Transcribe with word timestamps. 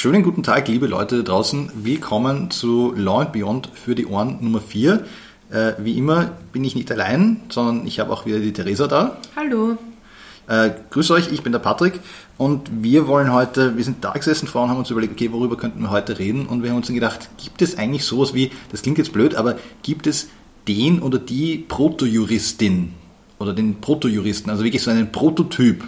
Schönen 0.00 0.22
guten 0.22 0.42
Tag, 0.42 0.66
liebe 0.66 0.86
Leute 0.86 1.18
da 1.18 1.22
draußen. 1.24 1.72
Willkommen 1.74 2.50
zu 2.50 2.94
Law 2.96 3.20
and 3.20 3.32
Beyond 3.32 3.68
für 3.74 3.94
die 3.94 4.06
Ohren 4.06 4.38
Nummer 4.40 4.62
4. 4.62 5.04
Äh, 5.50 5.72
wie 5.76 5.98
immer 5.98 6.30
bin 6.54 6.64
ich 6.64 6.74
nicht 6.74 6.90
allein, 6.90 7.42
sondern 7.50 7.86
ich 7.86 8.00
habe 8.00 8.10
auch 8.10 8.24
wieder 8.24 8.38
die 8.38 8.54
Theresa 8.54 8.86
da. 8.86 9.18
Hallo. 9.36 9.76
Äh, 10.48 10.70
grüß 10.88 11.10
euch, 11.10 11.30
ich 11.30 11.42
bin 11.42 11.52
der 11.52 11.58
Patrick 11.58 12.00
und 12.38 12.82
wir 12.82 13.08
wollen 13.08 13.30
heute, 13.30 13.76
wir 13.76 13.84
sind 13.84 14.02
da 14.02 14.12
gesessen 14.12 14.48
vorhin 14.48 14.70
und 14.70 14.70
haben 14.70 14.78
uns 14.78 14.90
überlegt, 14.90 15.12
okay, 15.12 15.32
worüber 15.32 15.58
könnten 15.58 15.82
wir 15.82 15.90
heute 15.90 16.18
reden? 16.18 16.46
Und 16.46 16.62
wir 16.62 16.70
haben 16.70 16.78
uns 16.78 16.86
dann 16.86 16.94
gedacht, 16.94 17.28
gibt 17.36 17.60
es 17.60 17.76
eigentlich 17.76 18.06
sowas 18.06 18.32
wie, 18.32 18.52
das 18.70 18.80
klingt 18.80 18.96
jetzt 18.96 19.12
blöd, 19.12 19.34
aber 19.34 19.58
gibt 19.82 20.06
es 20.06 20.30
den 20.66 21.02
oder 21.02 21.18
die 21.18 21.58
Protojuristin 21.58 22.94
oder 23.38 23.52
den 23.52 23.82
Protojuristen, 23.82 24.50
also 24.50 24.64
wirklich 24.64 24.82
so 24.82 24.90
einen 24.92 25.12
Prototyp? 25.12 25.84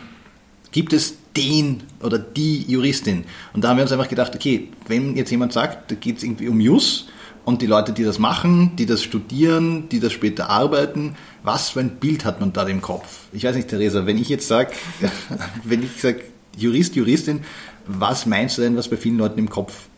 Gibt 0.71 0.93
es 0.93 1.17
den 1.37 1.83
oder 2.03 2.19
die 2.19 2.63
Juristin? 2.63 3.25
Und 3.53 3.63
da 3.63 3.69
haben 3.69 3.77
wir 3.77 3.83
uns 3.83 3.93
einfach 3.93 4.09
gedacht, 4.09 4.35
okay, 4.35 4.69
wenn 4.87 5.17
jetzt 5.17 5.31
jemand 5.31 5.53
sagt, 5.53 5.91
da 5.91 5.95
geht 5.95 6.19
es 6.19 6.23
irgendwie 6.23 6.49
um 6.49 6.61
Jus 6.61 7.09
und 7.45 7.63
die 7.63 7.67
Leute, 7.67 7.93
die 7.93 8.05
das 8.05 8.19
machen, 8.19 8.77
die 8.77 8.87
das 8.87 9.03
studieren, 9.03 9.89
die 9.89 10.01
das 10.01 10.13
später 10.13 10.49
arbeiten, 10.49 11.17
was 11.43 11.71
für 11.71 11.81
ein 11.81 11.97
Bild 11.97 12.25
hat 12.25 12.41
man 12.41 12.53
da 12.53 12.67
im 12.67 12.81
Kopf? 12.81 13.27
Ich 13.33 13.45
weiß 13.45 13.57
nicht, 13.57 13.69
Theresa, 13.69 14.07
wenn 14.07 14.19
ich 14.19 14.29
jetzt 14.29 14.49
sage, 14.49 14.73
wenn 15.65 15.83
ich 15.83 16.01
sage 16.01 16.23
Jurist, 16.57 16.95
Juristin, 16.95 17.41
was 17.87 18.27
meinst 18.27 18.59
du 18.59 18.63
denn, 18.63 18.77
was 18.77 18.89
bei 18.89 18.97
vielen 18.97 19.19
Leuten 19.19 19.39
im 19.39 19.49
Kopf 19.49 19.89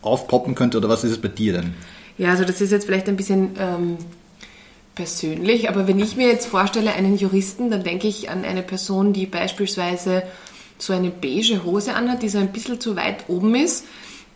aufpoppen 0.00 0.54
könnte 0.54 0.78
oder 0.78 0.88
was 0.88 1.04
ist 1.04 1.12
es 1.12 1.20
bei 1.20 1.28
dir 1.28 1.54
denn? 1.54 1.74
Ja, 2.18 2.30
also 2.30 2.44
das 2.44 2.60
ist 2.60 2.72
jetzt 2.72 2.86
vielleicht 2.86 3.08
ein 3.08 3.16
bisschen 3.16 3.50
ähm, 3.58 3.96
persönlich, 4.94 5.68
aber 5.68 5.86
wenn 5.88 5.98
ich 5.98 6.16
mir 6.16 6.26
jetzt 6.26 6.46
vorstelle, 6.46 6.92
einen 6.92 7.16
Juristen, 7.16 7.70
dann 7.70 7.82
denke 7.82 8.08
ich 8.08 8.30
an 8.30 8.44
eine 8.44 8.62
Person, 8.62 9.12
die 9.12 9.26
beispielsweise 9.26 10.24
so 10.82 10.92
eine 10.92 11.10
beige 11.10 11.64
Hose 11.64 11.94
anhat, 11.94 12.22
die 12.22 12.28
so 12.28 12.38
ein 12.38 12.52
bisschen 12.52 12.80
zu 12.80 12.96
weit 12.96 13.28
oben 13.28 13.54
ist, 13.54 13.84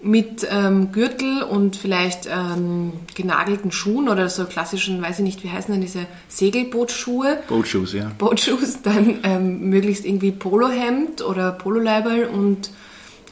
mit 0.00 0.46
ähm, 0.48 0.92
Gürtel 0.92 1.42
und 1.42 1.74
vielleicht 1.74 2.26
ähm, 2.26 2.92
genagelten 3.14 3.72
Schuhen 3.72 4.08
oder 4.08 4.28
so 4.28 4.44
klassischen, 4.44 5.02
weiß 5.02 5.18
ich 5.18 5.24
nicht, 5.24 5.42
wie 5.42 5.50
heißen 5.50 5.72
denn 5.72 5.80
diese 5.80 6.06
Segelbootschuhe? 6.28 7.38
Bootshoes, 7.48 7.94
ja. 7.94 8.12
Bootshoes, 8.18 8.82
dann 8.82 9.20
ähm, 9.24 9.70
möglichst 9.70 10.04
irgendwie 10.04 10.30
Polohemd 10.30 11.22
oder 11.22 11.50
Pololeiberl 11.50 12.26
und 12.26 12.70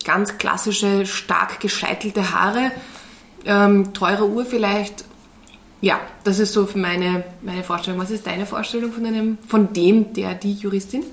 ganz 0.05 0.39
klassische, 0.39 1.07
stark 1.07 1.61
gescheitelte 1.61 2.35
Haare, 2.35 2.73
ähm, 3.45 3.93
teure 3.93 4.29
Uhr 4.29 4.45
vielleicht. 4.45 5.05
Ja, 5.83 6.01
das 6.25 6.39
ist 6.39 6.55
so 6.55 6.67
für 6.67 6.79
meine, 6.79 7.25
meine 7.43 7.63
Vorstellung. 7.63 8.01
Was 8.01 8.11
ist 8.11 8.27
deine 8.27 8.47
Vorstellung 8.47 8.91
von 8.91 9.05
einem, 9.05 9.39
von 9.47 9.73
dem, 9.73 10.15
der 10.15 10.35
die 10.35 10.55
Juristin? 10.55 11.05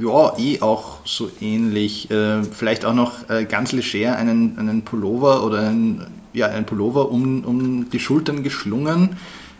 Ja, 0.00 0.38
eh 0.38 0.60
auch 0.60 0.98
so 1.04 1.30
ähnlich. 1.40 2.10
Äh, 2.10 2.42
vielleicht 2.44 2.84
auch 2.84 2.94
noch 2.94 3.28
äh, 3.28 3.44
ganz 3.44 3.72
leger 3.72 4.16
einen, 4.16 4.58
einen 4.58 4.82
Pullover 4.82 5.44
oder 5.44 5.68
ein, 5.68 6.06
ja, 6.32 6.48
einen 6.48 6.66
Pullover 6.66 7.10
um, 7.10 7.44
um 7.44 7.90
die 7.90 8.00
Schultern 8.00 8.42
geschlungen, 8.42 9.16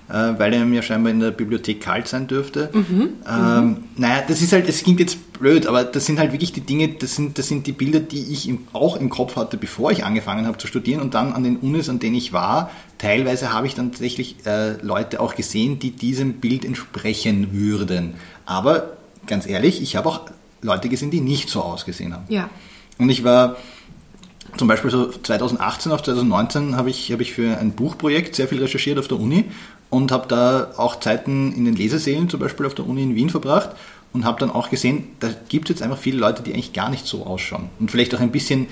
äh, 0.09 0.13
weil 0.13 0.53
er 0.53 0.65
mir 0.65 0.83
scheinbar 0.83 1.13
in 1.13 1.21
der 1.21 1.31
Bibliothek 1.31 1.81
kalt 1.81 2.09
sein 2.09 2.27
dürfte. 2.27 2.71
Mhm. 2.73 3.09
Ähm, 3.29 3.67
mhm. 3.67 3.77
Naja, 3.97 4.23
das 4.27 4.43
ist 4.43 4.53
halt, 4.53 4.69
das 4.69 4.83
klingt 4.83 5.01
jetzt 5.01 5.33
blöd, 5.35 5.67
aber 5.67 5.85
das 5.85 6.07
sind 6.07 6.19
halt 6.19 6.33
wirklich 6.33 6.53
die 6.53 6.61
Dinge, 6.61 6.89
das 6.89 7.17
sind, 7.17 7.39
das 7.39 7.49
sind 7.49 7.67
die 7.67 7.73
Bilder, 7.73 8.01
die 8.01 8.33
ich 8.33 8.49
im, 8.49 8.67
auch 8.73 8.97
im 8.97 9.11
Kopf 9.11 9.37
hatte, 9.37 9.57
bevor 9.57 9.91
ich 9.91 10.05
angefangen 10.05 10.47
habe 10.47 10.59
zu 10.59 10.67
studieren 10.67 11.01
und 11.01 11.15
dann 11.15 11.33
an 11.33 11.45
den 11.45 11.57
Unis, 11.57 11.89
an 11.89 11.99
denen 11.99 12.17
ich 12.17 12.33
war. 12.33 12.71
Teilweise 12.99 13.53
habe 13.53 13.67
ich 13.67 13.75
dann 13.75 13.93
tatsächlich 13.93 14.37
äh, 14.47 14.81
Leute 14.83 15.21
auch 15.21 15.35
gesehen, 15.35 15.79
die 15.79 15.91
diesem 15.91 16.35
Bild 16.35 16.65
entsprechen 16.65 17.49
würden. 17.53 18.15
Aber 18.47 18.97
ganz 19.27 19.47
ehrlich, 19.47 19.83
ich 19.83 19.97
habe 19.97 20.09
auch 20.09 20.21
Leute 20.63 20.89
gesehen, 20.89 21.11
die 21.11 21.21
nicht 21.21 21.49
so 21.49 21.63
ausgesehen 21.63 22.13
haben. 22.15 22.25
Ja. 22.29 22.49
Und 22.99 23.11
ich 23.11 23.25
war 23.25 23.57
zum 24.57 24.69
Beispiel 24.69 24.91
so 24.91 25.11
2018 25.11 25.93
auf 25.93 26.03
2019 26.03 26.77
habe 26.77 26.91
ich, 26.91 27.11
habe 27.11 27.23
ich 27.23 27.33
für 27.33 27.59
ein 27.59 27.73
Buchprojekt 27.73 28.35
sehr 28.35 28.49
viel 28.49 28.61
recherchiert 28.61 28.99
auf 28.99 29.09
der 29.09 29.19
Uni 29.19 29.47
und 29.91 30.13
habe 30.13 30.29
da 30.29 30.73
auch 30.77 31.01
Zeiten 31.01 31.53
in 31.53 31.65
den 31.65 31.75
Lesesälen 31.75 32.29
zum 32.29 32.41
Beispiel 32.41 32.67
auf 32.67 32.75
der 32.75 32.87
Uni 32.87 33.03
in 33.03 33.15
Wien 33.15 33.31
verbracht 33.31 33.71
und 34.13 34.25
habe 34.25 34.39
dann 34.39 34.51
auch 34.51 34.71
gesehen, 34.71 35.09
da 35.21 35.29
gibt 35.49 35.69
es 35.69 35.77
jetzt 35.77 35.83
einfach 35.83 35.99
viele 35.99 36.19
Leute, 36.19 36.43
die 36.43 36.53
eigentlich 36.53 36.73
gar 36.73 36.89
nicht 36.89 37.07
so 37.07 37.27
ausschauen. 37.27 37.69
Und 37.81 37.91
vielleicht 37.91 38.15
auch 38.15 38.21
ein 38.21 38.31
bisschen 38.31 38.69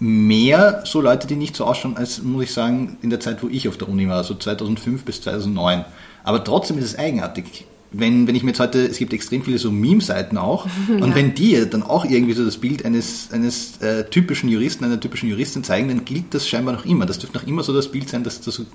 mehr 0.00 0.82
so 0.84 1.00
Leute, 1.00 1.26
die 1.26 1.36
nicht 1.36 1.54
so 1.54 1.64
ausschauen, 1.64 1.96
als 1.96 2.22
muss 2.22 2.44
ich 2.44 2.52
sagen, 2.52 2.96
in 3.02 3.10
der 3.10 3.20
Zeit, 3.20 3.42
wo 3.42 3.48
ich 3.48 3.68
auf 3.68 3.76
der 3.76 3.88
Uni 3.88 4.08
war, 4.08 4.24
so 4.24 4.34
2005 4.34 5.04
bis 5.04 5.20
2009. 5.20 5.84
Aber 6.24 6.42
trotzdem 6.42 6.78
ist 6.78 6.84
es 6.86 6.98
eigenartig 6.98 7.66
wenn, 7.98 8.26
wenn 8.26 8.34
ich 8.34 8.42
mir 8.42 8.50
jetzt 8.50 8.60
heute, 8.60 8.86
es 8.86 8.98
gibt 8.98 9.12
extrem 9.12 9.42
viele 9.42 9.58
so 9.58 9.70
Meme-Seiten 9.70 10.38
auch, 10.38 10.66
ja. 10.88 10.96
und 10.96 11.14
wenn 11.14 11.34
die 11.34 11.68
dann 11.68 11.82
auch 11.82 12.04
irgendwie 12.04 12.34
so 12.34 12.44
das 12.44 12.58
Bild 12.58 12.84
eines, 12.84 13.28
eines 13.32 13.78
äh, 13.80 14.04
typischen 14.08 14.48
Juristen, 14.48 14.84
einer 14.84 15.00
typischen 15.00 15.28
Juristin 15.28 15.64
zeigen, 15.64 15.88
dann 15.88 16.04
gilt 16.04 16.34
das 16.34 16.48
scheinbar 16.48 16.74
noch 16.74 16.84
immer. 16.84 17.06
Das 17.06 17.18
dürfte 17.18 17.38
noch 17.38 17.46
immer 17.46 17.62
so 17.62 17.72
das 17.72 17.90
Bild 17.90 18.08
sein, 18.08 18.24
dass 18.24 18.40
das 18.40 18.54
so 18.54 18.66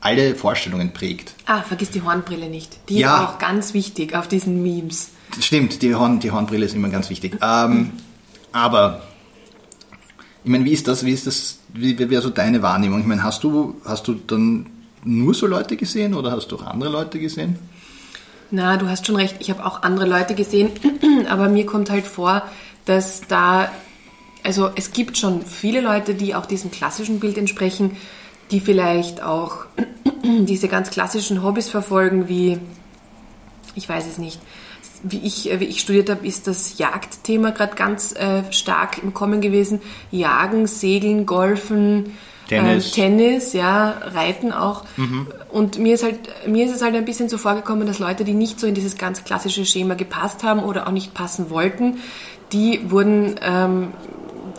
alle 0.00 0.34
Vorstellungen 0.34 0.92
prägt. 0.92 1.34
Ah, 1.46 1.62
vergiss 1.62 1.90
die 1.90 2.02
Hornbrille 2.02 2.50
nicht. 2.50 2.78
Die 2.88 2.98
ja. 2.98 3.16
ist 3.16 3.28
auch 3.28 3.38
ganz 3.38 3.72
wichtig 3.72 4.14
auf 4.14 4.28
diesen 4.28 4.62
Memes. 4.62 5.10
Stimmt, 5.40 5.80
die, 5.82 5.94
Horn, 5.94 6.20
die 6.20 6.30
Hornbrille 6.30 6.66
ist 6.66 6.74
immer 6.74 6.90
ganz 6.90 7.10
wichtig. 7.10 7.38
Ähm, 7.42 7.92
aber, 8.52 9.02
ich 10.44 10.50
meine, 10.50 10.64
wie 10.64 10.72
ist 10.72 10.86
das, 10.86 11.04
wie 11.04 11.12
ist 11.12 11.26
das, 11.26 11.58
wie 11.72 11.98
wäre 11.98 12.22
so 12.22 12.30
deine 12.30 12.62
Wahrnehmung? 12.62 13.00
Ich 13.00 13.06
meine, 13.06 13.24
hast 13.24 13.42
du, 13.42 13.80
hast 13.84 14.06
du 14.06 14.14
dann 14.14 14.66
nur 15.04 15.34
so 15.34 15.46
Leute 15.46 15.76
gesehen 15.76 16.14
oder 16.14 16.30
hast 16.30 16.48
du 16.48 16.56
auch 16.56 16.62
andere 16.66 16.90
Leute 16.90 17.18
gesehen? 17.18 17.58
Na, 18.54 18.76
du 18.76 18.88
hast 18.88 19.04
schon 19.04 19.16
recht. 19.16 19.34
Ich 19.40 19.50
habe 19.50 19.66
auch 19.66 19.82
andere 19.82 20.06
Leute 20.06 20.36
gesehen, 20.36 20.70
aber 21.28 21.48
mir 21.48 21.66
kommt 21.66 21.90
halt 21.90 22.06
vor, 22.06 22.44
dass 22.84 23.22
da, 23.26 23.68
also 24.44 24.70
es 24.76 24.92
gibt 24.92 25.18
schon 25.18 25.44
viele 25.44 25.80
Leute, 25.80 26.14
die 26.14 26.36
auch 26.36 26.46
diesem 26.46 26.70
klassischen 26.70 27.18
Bild 27.18 27.36
entsprechen, 27.36 27.96
die 28.52 28.60
vielleicht 28.60 29.20
auch 29.24 29.66
diese 30.22 30.68
ganz 30.68 30.90
klassischen 30.90 31.42
Hobbys 31.42 31.68
verfolgen, 31.68 32.28
wie, 32.28 32.60
ich 33.74 33.88
weiß 33.88 34.06
es 34.06 34.18
nicht, 34.18 34.38
wie 35.02 35.18
ich, 35.18 35.50
wie 35.58 35.64
ich 35.64 35.80
studiert 35.80 36.08
habe, 36.08 36.24
ist 36.24 36.46
das 36.46 36.78
Jagdthema 36.78 37.50
gerade 37.50 37.74
ganz 37.74 38.14
äh, 38.14 38.44
stark 38.52 39.02
im 39.02 39.14
Kommen 39.14 39.40
gewesen. 39.40 39.82
Jagen, 40.12 40.68
Segeln, 40.68 41.26
Golfen, 41.26 42.16
Tennis. 42.48 42.88
Äh, 42.88 42.94
Tennis, 42.94 43.52
ja, 43.52 43.90
Reiten 44.02 44.52
auch. 44.52 44.84
Mhm. 44.96 45.26
Und 45.50 45.78
mir 45.78 45.94
ist, 45.94 46.04
halt, 46.04 46.18
mir 46.46 46.66
ist 46.66 46.74
es 46.74 46.82
halt 46.82 46.94
ein 46.94 47.04
bisschen 47.04 47.28
so 47.28 47.38
vorgekommen, 47.38 47.86
dass 47.86 47.98
Leute, 47.98 48.24
die 48.24 48.34
nicht 48.34 48.60
so 48.60 48.66
in 48.66 48.74
dieses 48.74 48.96
ganz 48.98 49.24
klassische 49.24 49.64
Schema 49.64 49.94
gepasst 49.94 50.42
haben 50.42 50.60
oder 50.60 50.86
auch 50.86 50.92
nicht 50.92 51.14
passen 51.14 51.50
wollten, 51.50 51.98
die 52.52 52.90
wurden 52.90 53.36
ähm, 53.42 53.88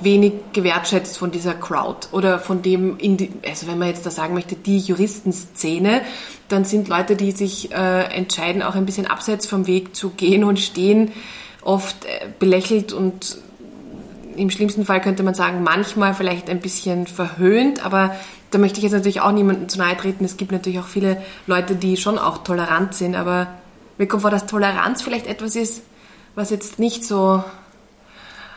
wenig 0.02 0.34
gewertschätzt 0.54 1.18
von 1.18 1.32
dieser 1.32 1.54
Crowd 1.54 2.08
oder 2.12 2.40
von 2.40 2.62
dem, 2.62 2.98
die, 2.98 3.32
also 3.48 3.68
wenn 3.68 3.78
man 3.78 3.90
jetzt 3.90 4.06
da 4.06 4.12
sagen 4.12 4.34
möchte, 4.34 4.56
die 4.56 4.80
Juristenszene, 4.80 6.02
dann 6.48 6.66
sind 6.66 6.88
Leute, 6.88 7.16
die 7.16 7.32
sich 7.32 7.72
äh, 7.72 8.04
entscheiden, 8.14 8.62
auch 8.62 8.76
ein 8.76 8.86
bisschen 8.86 9.08
abseits 9.08 9.46
vom 9.46 9.68
Weg 9.68 9.96
zu 9.96 10.10
gehen 10.12 10.44
und 10.44 10.60
stehen, 10.60 11.12
oft 11.62 12.06
äh, 12.06 12.28
belächelt 12.40 12.94
und 12.94 13.38
im 14.38 14.50
schlimmsten 14.50 14.86
Fall 14.86 15.02
könnte 15.02 15.24
man 15.24 15.34
sagen, 15.34 15.64
manchmal 15.64 16.14
vielleicht 16.14 16.50
ein 16.50 16.60
bisschen 16.60 17.08
verhöhnt, 17.08 17.86
aber 17.86 18.16
da 18.52 18.58
möchte 18.58 18.78
ich 18.78 18.84
jetzt 18.84 18.94
natürlich 18.94 19.22
auch 19.22 19.32
niemandem 19.32 19.70
zu 19.70 19.78
nahe 19.78 19.98
treten. 19.98 20.24
Es 20.24 20.38
gibt 20.38 20.52
natürlich 20.52 20.80
auch 20.80 20.88
viele 20.88 21.22
Leute, 21.48 21.76
die 21.76 21.98
schon 21.98 22.18
auch 22.18 22.40
tolerant 22.40 22.94
sind, 22.94 23.16
aber 23.16 23.48
mir 23.98 24.08
kommt 24.08 24.22
vor, 24.22 24.32
dass 24.32 24.46
Toleranz 24.46 25.02
vielleicht 25.02 25.28
etwas 25.28 25.56
ist, 25.56 25.82
was 26.36 26.50
jetzt 26.50 26.80
nicht 26.80 27.04
so, 27.04 27.44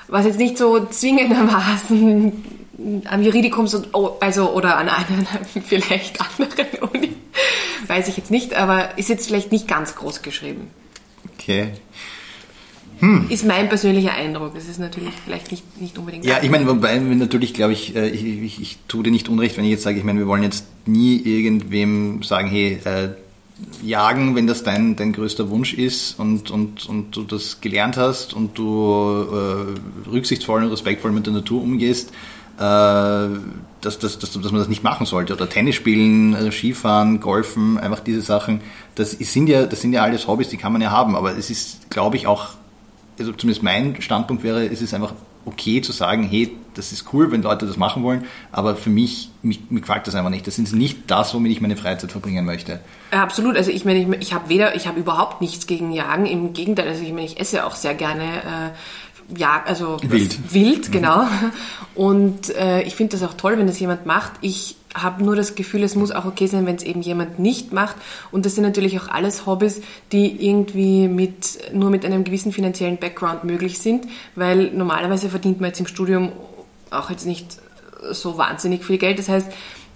was 0.08 0.26
jetzt 0.26 0.38
nicht 0.38 0.58
so 0.58 0.84
zwingendermaßen 0.86 2.44
am 3.06 3.22
Juridikum 3.22 3.66
so, 3.66 3.82
oh, 3.92 4.16
also 4.20 4.52
oder 4.52 4.76
an 4.76 4.88
einer 4.88 5.26
vielleicht 5.66 6.20
anderen 6.20 6.90
Uni, 6.92 7.16
weiß 7.86 8.08
ich 8.08 8.16
jetzt 8.16 8.30
nicht, 8.30 8.54
aber 8.54 8.98
ist 8.98 9.08
jetzt 9.08 9.26
vielleicht 9.26 9.52
nicht 9.52 9.66
ganz 9.66 9.94
groß 9.96 10.22
geschrieben. 10.22 10.70
Okay. 11.34 11.72
Hm. 13.00 13.26
Ist 13.28 13.44
mein 13.44 13.68
persönlicher 13.68 14.12
Eindruck. 14.12 14.54
Das 14.54 14.68
ist 14.68 14.78
natürlich 14.78 15.14
vielleicht 15.24 15.50
nicht, 15.50 15.80
nicht 15.80 15.98
unbedingt. 15.98 16.24
Ja, 16.24 16.38
ich 16.42 16.50
meine, 16.50 16.66
wobei 16.66 16.98
natürlich 16.98 17.54
glaube 17.54 17.72
ich, 17.72 17.94
äh, 17.94 18.08
ich, 18.08 18.24
ich, 18.24 18.60
ich 18.60 18.78
tue 18.88 19.04
dir 19.04 19.10
nicht 19.10 19.28
unrecht, 19.28 19.56
wenn 19.56 19.64
ich 19.64 19.70
jetzt 19.70 19.84
sage, 19.84 19.98
ich 19.98 20.04
meine, 20.04 20.18
wir 20.18 20.26
wollen 20.26 20.42
jetzt 20.42 20.64
nie 20.86 21.16
irgendwem 21.16 22.22
sagen, 22.22 22.48
hey, 22.48 22.80
äh, 22.84 23.10
jagen, 23.82 24.34
wenn 24.34 24.46
das 24.46 24.62
dein, 24.62 24.96
dein 24.96 25.12
größter 25.12 25.50
Wunsch 25.50 25.74
ist 25.74 26.18
und, 26.18 26.50
und, 26.50 26.86
und 26.86 27.16
du 27.16 27.22
das 27.22 27.60
gelernt 27.60 27.96
hast 27.96 28.34
und 28.34 28.56
du 28.58 29.26
äh, 29.32 30.08
rücksichtsvoll 30.08 30.64
und 30.64 30.70
respektvoll 30.70 31.12
mit 31.12 31.26
der 31.26 31.32
Natur 31.32 31.62
umgehst, 31.62 32.10
äh, 32.58 32.60
dass, 32.60 33.98
dass, 33.98 34.18
dass, 34.18 34.32
dass 34.32 34.52
man 34.52 34.58
das 34.60 34.68
nicht 34.68 34.82
machen 34.82 35.06
sollte. 35.06 35.34
Oder 35.34 35.48
Tennis 35.48 35.76
spielen, 35.76 36.34
also 36.34 36.50
Skifahren, 36.50 37.20
Golfen, 37.20 37.78
einfach 37.78 38.00
diese 38.00 38.20
Sachen. 38.20 38.60
Das 38.94 39.12
sind 39.12 39.48
ja, 39.48 39.66
das 39.66 39.80
sind 39.80 39.92
ja 39.92 40.02
alles 40.02 40.26
Hobbys, 40.26 40.48
die 40.48 40.56
kann 40.56 40.72
man 40.72 40.82
ja 40.82 40.90
haben, 40.90 41.14
aber 41.14 41.36
es 41.36 41.50
ist, 41.50 41.90
glaube 41.90 42.16
ich, 42.16 42.26
auch 42.26 42.57
also 43.18 43.32
zumindest 43.32 43.62
mein 43.62 44.00
Standpunkt 44.00 44.42
wäre, 44.42 44.66
es 44.66 44.82
ist 44.82 44.94
einfach 44.94 45.14
okay 45.44 45.80
zu 45.80 45.92
sagen, 45.92 46.24
hey, 46.24 46.54
das 46.74 46.92
ist 46.92 47.12
cool, 47.12 47.32
wenn 47.32 47.42
Leute 47.42 47.66
das 47.66 47.76
machen 47.76 48.02
wollen, 48.02 48.24
aber 48.52 48.76
für 48.76 48.90
mich, 48.90 49.30
mich, 49.42 49.60
mir 49.70 49.80
gefällt 49.80 50.06
das 50.06 50.14
einfach 50.14 50.30
nicht. 50.30 50.46
Das 50.46 50.58
ist 50.58 50.74
nicht 50.74 51.10
das, 51.10 51.34
womit 51.34 51.52
ich 51.52 51.60
meine 51.60 51.76
Freizeit 51.76 52.12
verbringen 52.12 52.44
möchte. 52.44 52.80
absolut. 53.10 53.56
Also 53.56 53.70
ich 53.70 53.84
meine, 53.84 54.00
ich, 54.00 54.08
ich 54.20 54.34
habe 54.34 54.48
weder, 54.48 54.76
ich 54.76 54.86
habe 54.86 55.00
überhaupt 55.00 55.40
nichts 55.40 55.66
gegen 55.66 55.92
Jagen. 55.92 56.26
Im 56.26 56.52
Gegenteil, 56.52 56.88
also 56.88 57.02
ich 57.02 57.12
meine, 57.12 57.24
ich 57.24 57.40
esse 57.40 57.64
auch 57.64 57.74
sehr 57.74 57.94
gerne 57.94 58.24
äh, 58.24 58.70
ja, 59.36 59.62
also 59.66 59.98
Wild. 60.02 60.54
wild, 60.54 60.92
genau. 60.92 61.26
Und 61.94 62.54
äh, 62.56 62.82
ich 62.82 62.96
finde 62.96 63.18
das 63.18 63.28
auch 63.28 63.34
toll, 63.34 63.58
wenn 63.58 63.66
das 63.66 63.78
jemand 63.78 64.06
macht. 64.06 64.32
Ich 64.40 64.76
habe 65.02 65.24
nur 65.24 65.36
das 65.36 65.54
Gefühl, 65.54 65.82
es 65.82 65.94
muss 65.94 66.10
auch 66.10 66.24
okay 66.24 66.46
sein, 66.46 66.66
wenn 66.66 66.76
es 66.76 66.82
eben 66.82 67.02
jemand 67.02 67.38
nicht 67.38 67.72
macht. 67.72 67.96
Und 68.30 68.46
das 68.46 68.54
sind 68.54 68.64
natürlich 68.64 68.98
auch 69.00 69.08
alles 69.08 69.46
Hobbys, 69.46 69.80
die 70.12 70.46
irgendwie 70.46 71.08
mit, 71.08 71.58
nur 71.72 71.90
mit 71.90 72.04
einem 72.04 72.24
gewissen 72.24 72.52
finanziellen 72.52 72.98
Background 72.98 73.44
möglich 73.44 73.78
sind, 73.78 74.06
weil 74.34 74.70
normalerweise 74.72 75.28
verdient 75.28 75.60
man 75.60 75.68
jetzt 75.68 75.80
im 75.80 75.86
Studium 75.86 76.32
auch 76.90 77.10
jetzt 77.10 77.26
nicht 77.26 77.58
so 78.10 78.38
wahnsinnig 78.38 78.84
viel 78.84 78.98
Geld. 78.98 79.18
Das 79.18 79.28
heißt, 79.28 79.48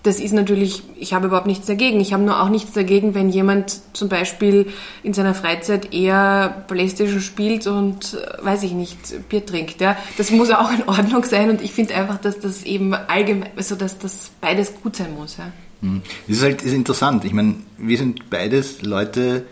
das 0.02 0.18
ist 0.18 0.32
natürlich, 0.32 0.82
ich 0.96 1.14
habe 1.14 1.28
überhaupt 1.28 1.46
nichts 1.46 1.66
dagegen. 1.66 2.00
Ich 2.00 2.12
habe 2.12 2.24
nur 2.24 2.42
auch 2.42 2.48
nichts 2.48 2.72
dagegen, 2.72 3.14
wenn 3.14 3.28
jemand 3.28 3.80
zum 3.92 4.08
Beispiel 4.08 4.66
in 5.02 5.14
seiner 5.14 5.34
Freizeit 5.34 5.94
eher 5.94 6.64
Playstation 6.66 7.20
spielt 7.20 7.66
und, 7.68 8.14
äh, 8.14 8.44
weiß 8.44 8.64
ich 8.64 8.72
nicht, 8.72 9.28
Bier 9.28 9.46
trinkt. 9.46 9.80
Ja. 9.80 9.96
Das 10.18 10.30
muss 10.30 10.50
auch 10.50 10.72
in 10.72 10.82
Ordnung 10.88 11.24
sein 11.24 11.50
und 11.50 11.62
ich 11.62 11.72
finde 11.72 11.94
einfach, 11.94 12.20
dass 12.20 12.40
das 12.40 12.64
eben 12.64 12.94
allgemein, 12.94 13.50
also 13.56 13.76
dass 13.76 13.98
das 13.98 14.30
beides 14.40 14.74
gut 14.82 14.96
sein 14.96 15.14
muss. 15.14 15.36
Ja. 15.36 15.52
Hm. 15.82 16.02
Das 16.26 16.38
ist 16.38 16.42
halt 16.42 16.62
ist 16.62 16.72
interessant. 16.72 17.24
Ich 17.24 17.32
meine, 17.32 17.54
wir 17.78 17.96
sind 17.96 18.28
beides 18.28 18.82
Leute, 18.82 19.44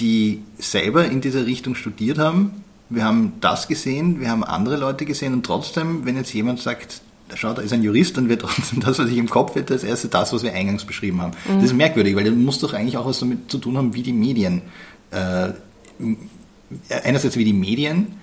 die 0.00 0.42
selber 0.58 1.04
in 1.04 1.20
dieser 1.20 1.46
Richtung 1.46 1.76
studiert 1.76 2.18
haben. 2.18 2.64
Wir 2.90 3.04
haben 3.04 3.34
das 3.40 3.68
gesehen, 3.68 4.20
wir 4.20 4.30
haben 4.30 4.42
andere 4.42 4.76
Leute 4.76 5.04
gesehen 5.04 5.32
und 5.32 5.46
trotzdem, 5.46 6.04
wenn 6.04 6.16
jetzt 6.16 6.34
jemand 6.34 6.60
sagt, 6.60 7.02
schau, 7.34 7.52
da 7.52 7.62
ist 7.62 7.72
ein 7.72 7.82
Jurist 7.82 8.18
und 8.18 8.28
wir 8.28 8.38
trotzdem 8.40 8.80
das, 8.80 8.98
was 8.98 9.08
ich 9.08 9.16
im 9.16 9.28
Kopf 9.28 9.54
hätte, 9.54 9.72
das 9.74 9.84
erste 9.84 10.08
das, 10.08 10.32
was 10.32 10.42
wir 10.42 10.52
eingangs 10.52 10.84
beschrieben 10.84 11.20
haben. 11.20 11.32
Mhm. 11.48 11.56
Das 11.56 11.64
ist 11.64 11.74
merkwürdig, 11.74 12.16
weil 12.16 12.24
das 12.24 12.34
muss 12.34 12.58
doch 12.58 12.72
eigentlich 12.74 12.96
auch 12.96 13.06
was 13.06 13.20
damit 13.20 13.50
zu 13.50 13.58
tun 13.58 13.76
haben, 13.76 13.94
wie 13.94 14.02
die 14.02 14.12
Medien, 14.12 14.62
äh, 15.10 15.50
einerseits 16.88 17.36
wie 17.36 17.44
die 17.44 17.52
Medien 17.52 18.16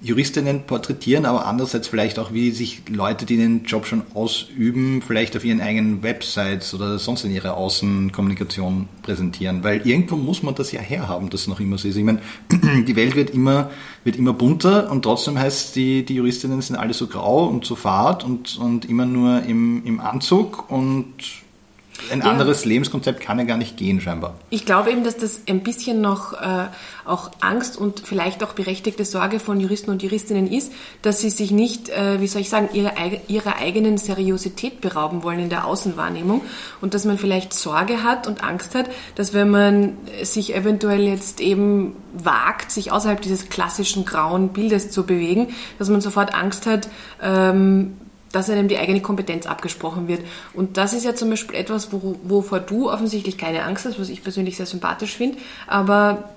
Juristinnen 0.00 0.64
porträtieren, 0.66 1.24
aber 1.24 1.46
andererseits 1.46 1.88
vielleicht 1.88 2.18
auch, 2.18 2.32
wie 2.32 2.50
sich 2.50 2.82
Leute, 2.88 3.24
die 3.24 3.36
den 3.36 3.64
Job 3.64 3.86
schon 3.86 4.02
ausüben, 4.12 5.00
vielleicht 5.00 5.36
auf 5.36 5.44
ihren 5.44 5.60
eigenen 5.60 6.02
Websites 6.02 6.74
oder 6.74 6.98
sonst 6.98 7.24
in 7.24 7.30
ihrer 7.30 7.56
Außenkommunikation 7.56 8.88
präsentieren. 9.02 9.64
Weil 9.64 9.86
irgendwo 9.86 10.16
muss 10.16 10.42
man 10.42 10.54
das 10.54 10.72
ja 10.72 10.80
herhaben, 10.80 11.30
dass 11.30 11.42
es 11.42 11.46
noch 11.46 11.60
immer 11.60 11.78
so 11.78 11.88
ist. 11.88 11.96
Ich 11.96 12.04
meine, 12.04 12.20
die 12.86 12.96
Welt 12.96 13.16
wird 13.16 13.30
immer, 13.30 13.70
wird 14.02 14.16
immer 14.16 14.34
bunter 14.34 14.90
und 14.90 15.02
trotzdem 15.02 15.38
heißt 15.38 15.74
die, 15.76 16.04
die 16.04 16.16
Juristinnen 16.16 16.60
sind 16.60 16.76
alle 16.76 16.92
so 16.92 17.06
grau 17.06 17.46
und 17.46 17.64
so 17.64 17.74
fad 17.74 18.24
und, 18.24 18.58
und 18.58 18.84
immer 18.84 19.06
nur 19.06 19.42
im, 19.44 19.86
im 19.86 20.00
Anzug 20.00 20.70
und 20.70 21.43
ein 22.10 22.20
ja. 22.20 22.26
anderes 22.26 22.64
Lebenskonzept 22.64 23.20
kann 23.20 23.38
ja 23.38 23.44
gar 23.44 23.56
nicht 23.56 23.76
gehen, 23.76 24.00
scheinbar. 24.00 24.34
Ich 24.50 24.66
glaube 24.66 24.90
eben, 24.90 25.04
dass 25.04 25.16
das 25.16 25.42
ein 25.48 25.62
bisschen 25.62 26.00
noch 26.00 26.32
äh, 26.34 26.66
auch 27.04 27.30
Angst 27.40 27.76
und 27.76 28.00
vielleicht 28.00 28.42
auch 28.42 28.52
berechtigte 28.52 29.04
Sorge 29.04 29.38
von 29.38 29.60
Juristen 29.60 29.90
und 29.90 30.02
Juristinnen 30.02 30.50
ist, 30.50 30.72
dass 31.02 31.20
sie 31.20 31.30
sich 31.30 31.50
nicht, 31.50 31.88
äh, 31.90 32.20
wie 32.20 32.26
soll 32.26 32.42
ich 32.42 32.50
sagen, 32.50 32.68
ihre, 32.72 32.92
ihrer 33.28 33.56
eigenen 33.56 33.96
Seriosität 33.96 34.80
berauben 34.80 35.22
wollen 35.22 35.38
in 35.38 35.50
der 35.50 35.66
Außenwahrnehmung 35.66 36.42
und 36.80 36.94
dass 36.94 37.04
man 37.04 37.16
vielleicht 37.16 37.54
Sorge 37.54 38.02
hat 38.02 38.26
und 38.26 38.42
Angst 38.42 38.74
hat, 38.74 38.90
dass 39.14 39.32
wenn 39.32 39.50
man 39.50 39.96
sich 40.22 40.54
eventuell 40.54 41.02
jetzt 41.02 41.40
eben 41.40 41.96
wagt, 42.12 42.70
sich 42.70 42.92
außerhalb 42.92 43.20
dieses 43.20 43.48
klassischen 43.48 44.04
grauen 44.04 44.48
Bildes 44.48 44.90
zu 44.90 45.04
bewegen, 45.04 45.54
dass 45.78 45.88
man 45.88 46.00
sofort 46.00 46.34
Angst 46.34 46.66
hat, 46.66 46.88
ähm, 47.22 47.94
dass 48.34 48.50
einem 48.50 48.68
die 48.68 48.78
eigene 48.78 49.00
Kompetenz 49.00 49.46
abgesprochen 49.46 50.08
wird. 50.08 50.20
Und 50.54 50.76
das 50.76 50.92
ist 50.92 51.04
ja 51.04 51.14
zum 51.14 51.30
Beispiel 51.30 51.56
etwas, 51.56 51.92
wo, 51.92 52.18
wovor 52.24 52.60
du 52.60 52.90
offensichtlich 52.90 53.38
keine 53.38 53.62
Angst 53.62 53.84
hast, 53.84 54.00
was 54.00 54.08
ich 54.08 54.22
persönlich 54.22 54.56
sehr 54.56 54.66
sympathisch 54.66 55.16
finde. 55.16 55.38
Aber 55.66 56.30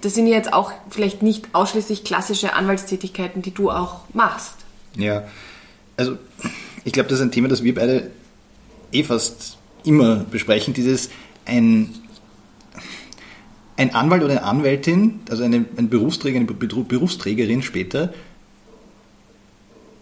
das 0.00 0.14
sind 0.14 0.26
ja 0.26 0.36
jetzt 0.36 0.52
auch 0.52 0.72
vielleicht 0.90 1.22
nicht 1.22 1.48
ausschließlich 1.52 2.04
klassische 2.04 2.54
Anwaltstätigkeiten, 2.54 3.42
die 3.42 3.52
du 3.52 3.70
auch 3.70 4.00
machst. 4.12 4.54
Ja, 4.96 5.24
also 5.96 6.18
ich 6.84 6.92
glaube, 6.92 7.08
das 7.08 7.18
ist 7.18 7.24
ein 7.24 7.32
Thema, 7.32 7.48
das 7.48 7.64
wir 7.64 7.74
beide 7.74 8.10
eh 8.92 9.02
fast 9.02 9.58
immer 9.82 10.16
besprechen. 10.16 10.72
Dieses 10.72 11.10
ein, 11.46 11.94
ein 13.76 13.94
Anwalt 13.94 14.22
oder 14.22 14.32
eine 14.32 14.42
Anwältin, 14.44 15.20
also 15.30 15.42
eine, 15.42 15.64
ein 15.76 15.88
Berufsträger, 15.88 16.36
eine 16.36 16.46
Berufsträgerin 16.46 17.62
später, 17.62 18.14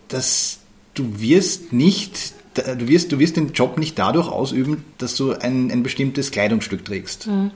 das 0.08 0.61
du 0.94 1.20
wirst 1.20 1.72
nicht, 1.72 2.34
du 2.54 2.88
wirst, 2.88 3.12
du 3.12 3.18
wirst 3.18 3.36
den 3.36 3.52
Job 3.52 3.78
nicht 3.78 3.98
dadurch 3.98 4.28
ausüben, 4.28 4.84
dass 4.98 5.16
du 5.16 5.32
ein, 5.32 5.70
ein 5.70 5.82
bestimmtes 5.82 6.30
Kleidungsstück 6.30 6.84
trägst. 6.84 7.26
Mhm. 7.26 7.50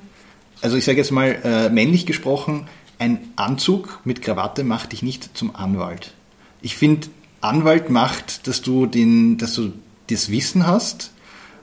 Also 0.62 0.76
ich 0.76 0.84
sage 0.84 0.98
jetzt 0.98 1.10
mal 1.10 1.38
äh, 1.44 1.68
männlich 1.68 2.06
gesprochen, 2.06 2.66
ein 2.98 3.18
Anzug 3.36 4.00
mit 4.04 4.22
Krawatte 4.22 4.64
macht 4.64 4.92
dich 4.92 5.02
nicht 5.02 5.36
zum 5.36 5.54
Anwalt. 5.54 6.14
Ich 6.62 6.76
finde, 6.76 7.08
Anwalt 7.40 7.90
macht, 7.90 8.46
dass 8.46 8.62
du 8.62 8.86
den, 8.86 9.36
dass 9.36 9.54
du 9.54 9.72
das 10.08 10.30
Wissen 10.30 10.66
hast 10.66 11.12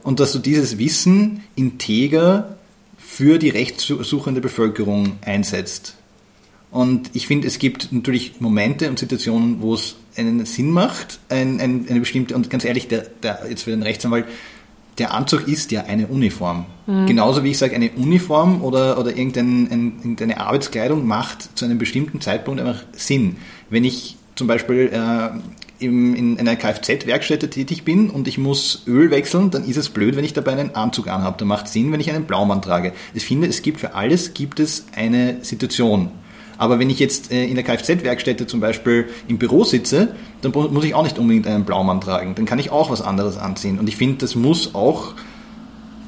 und 0.02 0.20
dass 0.20 0.32
du 0.32 0.38
dieses 0.38 0.78
Wissen 0.78 1.42
integer 1.56 2.58
für 2.96 3.38
die 3.38 3.48
rechtssuchende 3.50 4.40
Bevölkerung 4.40 5.18
einsetzt. 5.22 5.96
Und 6.74 7.10
ich 7.12 7.28
finde, 7.28 7.46
es 7.46 7.60
gibt 7.60 7.92
natürlich 7.92 8.40
Momente 8.40 8.90
und 8.90 8.98
Situationen, 8.98 9.62
wo 9.62 9.74
es 9.74 9.94
einen 10.16 10.44
Sinn 10.44 10.72
macht, 10.72 11.20
ein, 11.28 11.60
ein, 11.60 11.86
eine 11.88 12.00
bestimmte, 12.00 12.34
und 12.34 12.50
ganz 12.50 12.64
ehrlich, 12.64 12.88
der, 12.88 13.06
der, 13.22 13.42
jetzt 13.48 13.62
für 13.62 13.70
den 13.70 13.84
Rechtsanwalt, 13.84 14.24
der 14.98 15.14
Anzug 15.14 15.46
ist 15.46 15.70
ja 15.70 15.84
eine 15.84 16.08
Uniform. 16.08 16.66
Mhm. 16.88 17.06
Genauso 17.06 17.44
wie 17.44 17.52
ich 17.52 17.58
sage, 17.58 17.76
eine 17.76 17.92
Uniform 17.92 18.60
oder, 18.64 18.98
oder 18.98 19.16
irgendein, 19.16 19.68
ein, 19.70 19.92
irgendeine 19.98 20.40
Arbeitskleidung 20.40 21.06
macht 21.06 21.56
zu 21.56 21.64
einem 21.64 21.78
bestimmten 21.78 22.20
Zeitpunkt 22.20 22.60
einfach 22.60 22.82
Sinn. 22.90 23.36
Wenn 23.70 23.84
ich 23.84 24.16
zum 24.34 24.48
Beispiel 24.48 24.90
äh, 24.92 25.28
im, 25.78 26.16
in 26.16 26.40
einer 26.40 26.56
Kfz-Werkstätte 26.56 27.50
tätig 27.50 27.84
bin 27.84 28.10
und 28.10 28.26
ich 28.26 28.36
muss 28.36 28.82
Öl 28.88 29.12
wechseln, 29.12 29.52
dann 29.52 29.64
ist 29.64 29.76
es 29.76 29.90
blöd, 29.90 30.16
wenn 30.16 30.24
ich 30.24 30.32
dabei 30.32 30.52
einen 30.52 30.74
Anzug 30.74 31.06
anhabe. 31.06 31.36
Da 31.38 31.44
macht 31.44 31.68
Sinn, 31.68 31.92
wenn 31.92 32.00
ich 32.00 32.10
einen 32.10 32.24
Blaumann 32.24 32.62
trage. 32.62 32.94
Ich 33.14 33.24
finde, 33.24 33.46
es 33.46 33.62
gibt 33.62 33.78
für 33.78 33.94
alles 33.94 34.34
gibt 34.34 34.58
es 34.58 34.86
eine 34.96 35.36
Situation. 35.44 36.10
Aber 36.58 36.78
wenn 36.78 36.90
ich 36.90 36.98
jetzt 36.98 37.32
äh, 37.32 37.44
in 37.44 37.54
der 37.54 37.64
Kfz-Werkstätte 37.64 38.46
zum 38.46 38.60
Beispiel 38.60 39.08
im 39.28 39.38
Büro 39.38 39.64
sitze, 39.64 40.14
dann 40.42 40.52
muss 40.52 40.84
ich 40.84 40.94
auch 40.94 41.02
nicht 41.02 41.18
unbedingt 41.18 41.46
einen 41.46 41.64
Blaumann 41.64 42.00
tragen. 42.00 42.34
Dann 42.34 42.44
kann 42.44 42.58
ich 42.58 42.70
auch 42.70 42.90
was 42.90 43.02
anderes 43.02 43.36
anziehen. 43.36 43.78
Und 43.78 43.88
ich 43.88 43.96
finde, 43.96 44.18
das 44.18 44.34
muss 44.34 44.74
auch 44.74 45.14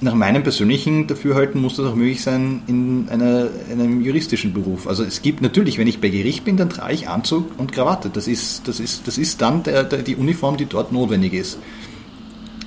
nach 0.01 0.15
meinem 0.15 0.43
persönlichen 0.43 1.07
Dafürhalten 1.07 1.61
muss 1.61 1.77
das 1.77 1.87
auch 1.87 1.95
möglich 1.95 2.23
sein 2.23 2.63
in 2.67 3.09
einer, 3.09 3.49
einem 3.71 4.03
juristischen 4.03 4.53
Beruf. 4.53 4.87
Also 4.87 5.03
es 5.05 5.23
gibt 5.23 5.41
natürlich, 5.41 5.79
wenn 5.79 5.87
ich 5.87 6.01
bei 6.01 6.11
Gericht 6.11 6.45
bin, 6.45 6.57
dann 6.57 6.69
trage 6.69 6.93
ich 6.93 7.09
Anzug 7.09 7.59
und 7.59 7.73
Krawatte. 7.73 8.11
Das 8.11 8.29
ist, 8.29 8.69
das 8.69 8.79
ist, 8.79 9.07
das 9.07 9.17
ist 9.17 9.41
dann 9.41 9.63
der, 9.63 9.85
der, 9.85 10.03
die 10.03 10.17
Uniform, 10.17 10.59
die 10.59 10.67
dort 10.67 10.93
notwendig 10.93 11.33
ist. 11.33 11.59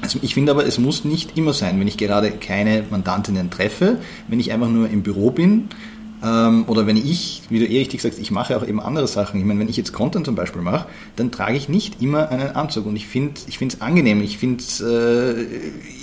Also 0.01 0.17
ich 0.21 0.33
finde 0.33 0.51
aber, 0.53 0.65
es 0.65 0.79
muss 0.79 1.05
nicht 1.05 1.37
immer 1.37 1.53
sein, 1.53 1.79
wenn 1.79 1.87
ich 1.87 1.97
gerade 1.97 2.31
keine 2.31 2.83
Mandantinnen 2.89 3.51
treffe, 3.51 3.97
wenn 4.27 4.39
ich 4.39 4.51
einfach 4.51 4.69
nur 4.69 4.89
im 4.89 5.03
Büro 5.03 5.29
bin 5.29 5.69
ähm, 6.23 6.65
oder 6.67 6.85
wenn 6.85 6.97
ich, 6.97 7.43
wie 7.49 7.59
du 7.59 7.65
eh 7.65 7.79
richtig 7.79 8.01
sagst, 8.01 8.19
ich 8.19 8.31
mache 8.31 8.57
auch 8.57 8.67
eben 8.67 8.81
andere 8.81 9.07
Sachen. 9.07 9.39
Ich 9.39 9.45
meine, 9.45 9.59
wenn 9.59 9.69
ich 9.69 9.77
jetzt 9.77 9.93
Content 9.93 10.25
zum 10.25 10.35
Beispiel 10.35 10.61
mache, 10.61 10.87
dann 11.15 11.31
trage 11.31 11.55
ich 11.55 11.69
nicht 11.69 12.01
immer 12.01 12.29
einen 12.29 12.55
Anzug. 12.55 12.85
Und 12.85 12.95
ich 12.95 13.07
finde 13.07 13.39
ich 13.47 13.61
es 13.61 13.81
angenehm. 13.81 14.21
Ich 14.21 14.37
finde 14.37 14.63
äh, 14.81 15.45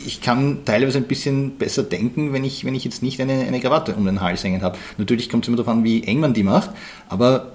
ich 0.07 0.21
kann 0.23 0.65
teilweise 0.65 0.99
ein 0.99 1.05
bisschen 1.05 1.59
besser 1.59 1.83
denken, 1.83 2.33
wenn 2.33 2.45
ich, 2.45 2.65
wenn 2.65 2.75
ich 2.75 2.85
jetzt 2.85 3.03
nicht 3.03 3.21
eine, 3.21 3.33
eine 3.33 3.61
Krawatte 3.61 3.95
um 3.95 4.07
den 4.07 4.21
Hals 4.21 4.43
hängen 4.43 4.63
habe. 4.63 4.79
Natürlich 4.97 5.29
kommt 5.29 5.45
es 5.45 5.49
immer 5.49 5.59
darauf 5.59 5.73
an, 5.73 5.85
wie 5.85 6.05
eng 6.05 6.21
man 6.21 6.33
die 6.33 6.43
macht, 6.43 6.71
aber 7.09 7.53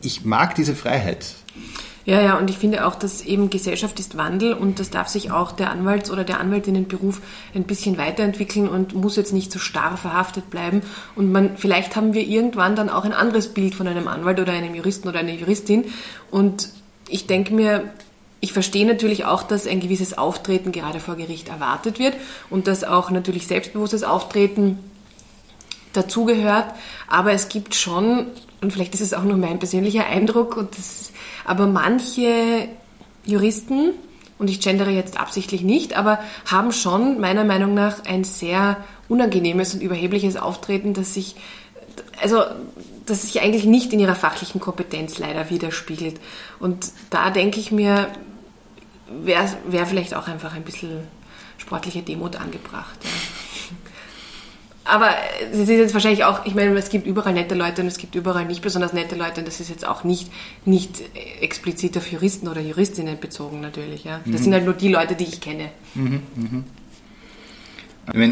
ich 0.00 0.24
mag 0.24 0.54
diese 0.54 0.74
Freiheit. 0.74 1.34
Ja, 2.08 2.22
ja, 2.22 2.38
und 2.38 2.48
ich 2.48 2.56
finde 2.56 2.86
auch, 2.86 2.94
dass 2.94 3.20
eben 3.20 3.50
Gesellschaft 3.50 4.00
ist 4.00 4.16
Wandel 4.16 4.54
und 4.54 4.80
das 4.80 4.88
darf 4.88 5.08
sich 5.08 5.30
auch 5.30 5.52
der 5.52 5.70
Anwalts- 5.70 6.10
oder 6.10 6.24
der 6.24 6.40
Anwältinnenberuf 6.40 7.20
ein 7.54 7.64
bisschen 7.64 7.98
weiterentwickeln 7.98 8.66
und 8.66 8.94
muss 8.94 9.16
jetzt 9.16 9.34
nicht 9.34 9.52
so 9.52 9.58
starr 9.58 9.98
verhaftet 9.98 10.48
bleiben. 10.48 10.80
Und 11.16 11.30
man, 11.30 11.58
vielleicht 11.58 11.96
haben 11.96 12.14
wir 12.14 12.22
irgendwann 12.26 12.76
dann 12.76 12.88
auch 12.88 13.04
ein 13.04 13.12
anderes 13.12 13.48
Bild 13.48 13.74
von 13.74 13.86
einem 13.86 14.08
Anwalt 14.08 14.40
oder 14.40 14.52
einem 14.52 14.74
Juristen 14.74 15.06
oder 15.06 15.18
einer 15.18 15.34
Juristin. 15.34 15.84
Und 16.30 16.70
ich 17.10 17.26
denke 17.26 17.52
mir, 17.52 17.92
ich 18.40 18.54
verstehe 18.54 18.86
natürlich 18.86 19.26
auch, 19.26 19.42
dass 19.42 19.66
ein 19.66 19.80
gewisses 19.80 20.16
Auftreten 20.16 20.72
gerade 20.72 21.00
vor 21.00 21.16
Gericht 21.16 21.50
erwartet 21.50 21.98
wird 21.98 22.14
und 22.48 22.68
dass 22.68 22.84
auch 22.84 23.10
natürlich 23.10 23.46
selbstbewusstes 23.46 24.02
Auftreten 24.02 24.78
dazugehört. 25.92 26.72
Aber 27.06 27.32
es 27.32 27.50
gibt 27.50 27.74
schon, 27.74 28.28
und 28.60 28.72
vielleicht 28.72 28.94
ist 28.94 29.00
es 29.00 29.14
auch 29.14 29.24
nur 29.24 29.36
mein 29.36 29.58
persönlicher 29.58 30.06
Eindruck, 30.06 30.56
und 30.56 30.76
das 30.76 31.12
aber 31.44 31.66
manche 31.66 32.68
Juristen, 33.24 33.92
und 34.38 34.48
ich 34.50 34.60
gendere 34.60 34.90
jetzt 34.90 35.18
absichtlich 35.18 35.62
nicht, 35.62 35.96
aber 35.96 36.20
haben 36.46 36.72
schon 36.72 37.20
meiner 37.20 37.44
Meinung 37.44 37.74
nach 37.74 38.04
ein 38.04 38.24
sehr 38.24 38.76
unangenehmes 39.08 39.74
und 39.74 39.82
überhebliches 39.82 40.36
Auftreten, 40.36 40.94
das 40.94 41.14
sich, 41.14 41.34
also, 42.20 42.42
das 43.06 43.22
sich 43.22 43.40
eigentlich 43.40 43.64
nicht 43.64 43.92
in 43.92 44.00
ihrer 44.00 44.14
fachlichen 44.14 44.60
Kompetenz 44.60 45.18
leider 45.18 45.50
widerspiegelt. 45.50 46.20
Und 46.60 46.92
da 47.10 47.30
denke 47.30 47.58
ich 47.58 47.72
mir, 47.72 48.08
wäre 49.08 49.48
wär 49.66 49.86
vielleicht 49.86 50.14
auch 50.14 50.28
einfach 50.28 50.54
ein 50.54 50.62
bisschen 50.62 51.00
sportliche 51.56 52.02
Demut 52.02 52.36
angebracht. 52.36 52.98
Ja. 53.02 53.10
Aber 54.88 55.10
es 55.52 55.58
ist 55.58 55.68
jetzt 55.68 55.92
wahrscheinlich 55.92 56.24
auch, 56.24 56.46
ich 56.46 56.54
meine, 56.54 56.76
es 56.78 56.88
gibt 56.88 57.06
überall 57.06 57.34
nette 57.34 57.54
Leute 57.54 57.82
und 57.82 57.88
es 57.88 57.98
gibt 57.98 58.14
überall 58.14 58.46
nicht 58.46 58.62
besonders 58.62 58.94
nette 58.94 59.16
Leute 59.16 59.40
und 59.40 59.46
das 59.46 59.60
ist 59.60 59.68
jetzt 59.68 59.86
auch 59.86 60.02
nicht, 60.02 60.32
nicht 60.64 61.02
explizit 61.40 61.96
auf 61.98 62.10
Juristen 62.10 62.48
oder 62.48 62.60
Juristinnen 62.60 63.20
bezogen 63.20 63.60
natürlich. 63.60 64.04
Ja. 64.04 64.20
Das 64.24 64.40
mhm. 64.40 64.44
sind 64.44 64.52
halt 64.54 64.64
nur 64.64 64.74
die 64.74 64.88
Leute, 64.88 65.14
die 65.14 65.24
ich 65.24 65.40
kenne. 65.40 65.70
Mhm, 65.94 66.22
mh. 66.34 66.64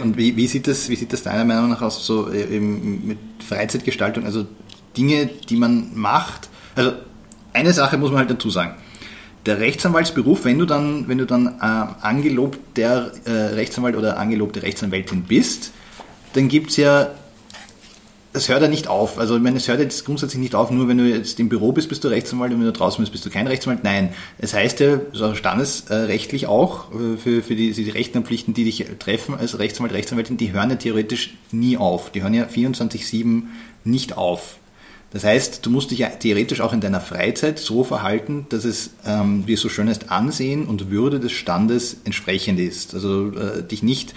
Und 0.03 0.17
wie, 0.17 0.35
wie, 0.37 0.47
sieht 0.47 0.67
das, 0.67 0.89
wie 0.89 0.97
sieht 0.97 1.13
das 1.13 1.23
deiner 1.23 1.45
Meinung 1.45 1.69
nach 1.69 1.83
aus, 1.83 2.07
so 2.07 2.31
äh, 2.31 2.59
mit 2.59 3.19
Freizeitgestaltung, 3.47 4.25
also 4.25 4.47
Dinge, 4.97 5.27
die 5.27 5.57
man 5.57 5.95
macht? 5.95 6.49
Also 6.75 6.93
eine 7.53 7.75
Sache 7.75 7.99
muss 7.99 8.11
man 8.11 8.21
halt 8.21 8.31
dazu 8.31 8.49
sagen. 8.49 8.77
Der 9.45 9.61
Rechtsanwaltsberuf, 9.61 10.47
wenn 10.47 10.59
du 10.59 10.65
dann, 10.65 11.07
wenn 11.09 11.19
du 11.19 11.27
dann 11.27 11.59
äh, 11.61 11.61
angelobter 11.61 13.13
äh, 13.27 13.31
Rechtsanwalt 13.31 13.97
oder 13.97 14.19
angelobte 14.19 14.63
Rechtsanwältin 14.63 15.25
bist, 15.25 15.73
dann 16.37 16.49
gibt 16.49 16.71
es 16.71 16.77
ja, 16.77 17.11
es 18.33 18.49
hört 18.49 18.61
ja 18.61 18.69
nicht 18.69 18.89
auf. 18.89 19.19
Also 19.19 19.37
ich 19.37 19.43
meine, 19.43 19.57
es 19.57 19.69
hört 19.69 19.81
jetzt 19.81 20.05
grundsätzlich 20.05 20.41
nicht 20.41 20.55
auf, 20.55 20.71
nur 20.71 20.87
wenn 20.89 20.99
du 20.99 21.05
jetzt 21.05 21.41
im 21.41 21.49
Büro 21.49 21.73
bist, 21.73 21.89
bist 21.89 22.05
du 22.05 22.09
Rechtsanwalt 22.09 22.53
und 22.53 22.59
wenn 22.61 22.67
du 22.67 22.73
draußen 22.73 23.03
bist, 23.03 23.13
bist 23.13 23.25
du 23.25 23.31
kein 23.31 23.47
Rechtsanwalt. 23.47 23.83
Nein, 23.85 24.13
es 24.39 24.53
heißt 24.53 24.81
ja 24.81 25.01
so 25.13 25.35
standesrechtlich 25.35 26.47
auch, 26.47 26.93
äh, 26.93 27.17
für, 27.17 27.43
für 27.43 27.57
die, 27.57 27.73
die 27.73 27.89
Rechten 27.91 28.19
und 28.19 28.27
Pflichten, 28.27 28.53
die 28.53 28.65
dich 28.65 28.85
treffen 28.99 29.35
als 29.35 29.59
Rechtsanwalt, 29.59 29.95
Rechtsanwältin, 29.95 30.37
die 30.37 30.53
hören 30.53 30.71
ja 30.71 30.77
theoretisch 30.77 31.35
nie 31.53 31.79
auf. 31.79 32.11
Die 32.11 32.23
hören 32.23 32.35
ja 32.35 32.45
24-7 32.45 33.45
nicht 33.85 34.17
auf. 34.17 34.59
Das 35.13 35.25
heißt, 35.25 35.65
du 35.65 35.71
musst 35.71 35.93
dich 35.93 36.01
ja 36.01 36.09
theoretisch 36.09 36.61
auch 36.61 36.75
in 36.75 36.83
deiner 36.83 37.01
Freizeit 37.01 37.59
so 37.59 37.85
verhalten, 37.85 38.45
dass 38.51 38.65
es, 38.65 38.91
ähm, 39.07 39.45
wie 39.47 39.55
es 39.55 39.61
so 39.61 39.71
schön 39.71 39.89
heißt, 39.89 40.11
Ansehen 40.11 40.67
und 40.67 40.91
Würde 40.91 41.21
des 41.21 41.33
Standes 41.33 41.99
entsprechend 42.05 42.61
ist. 42.61 42.93
Also 42.93 43.33
äh, 43.33 43.63
dich 43.63 43.83
nicht 43.83 44.15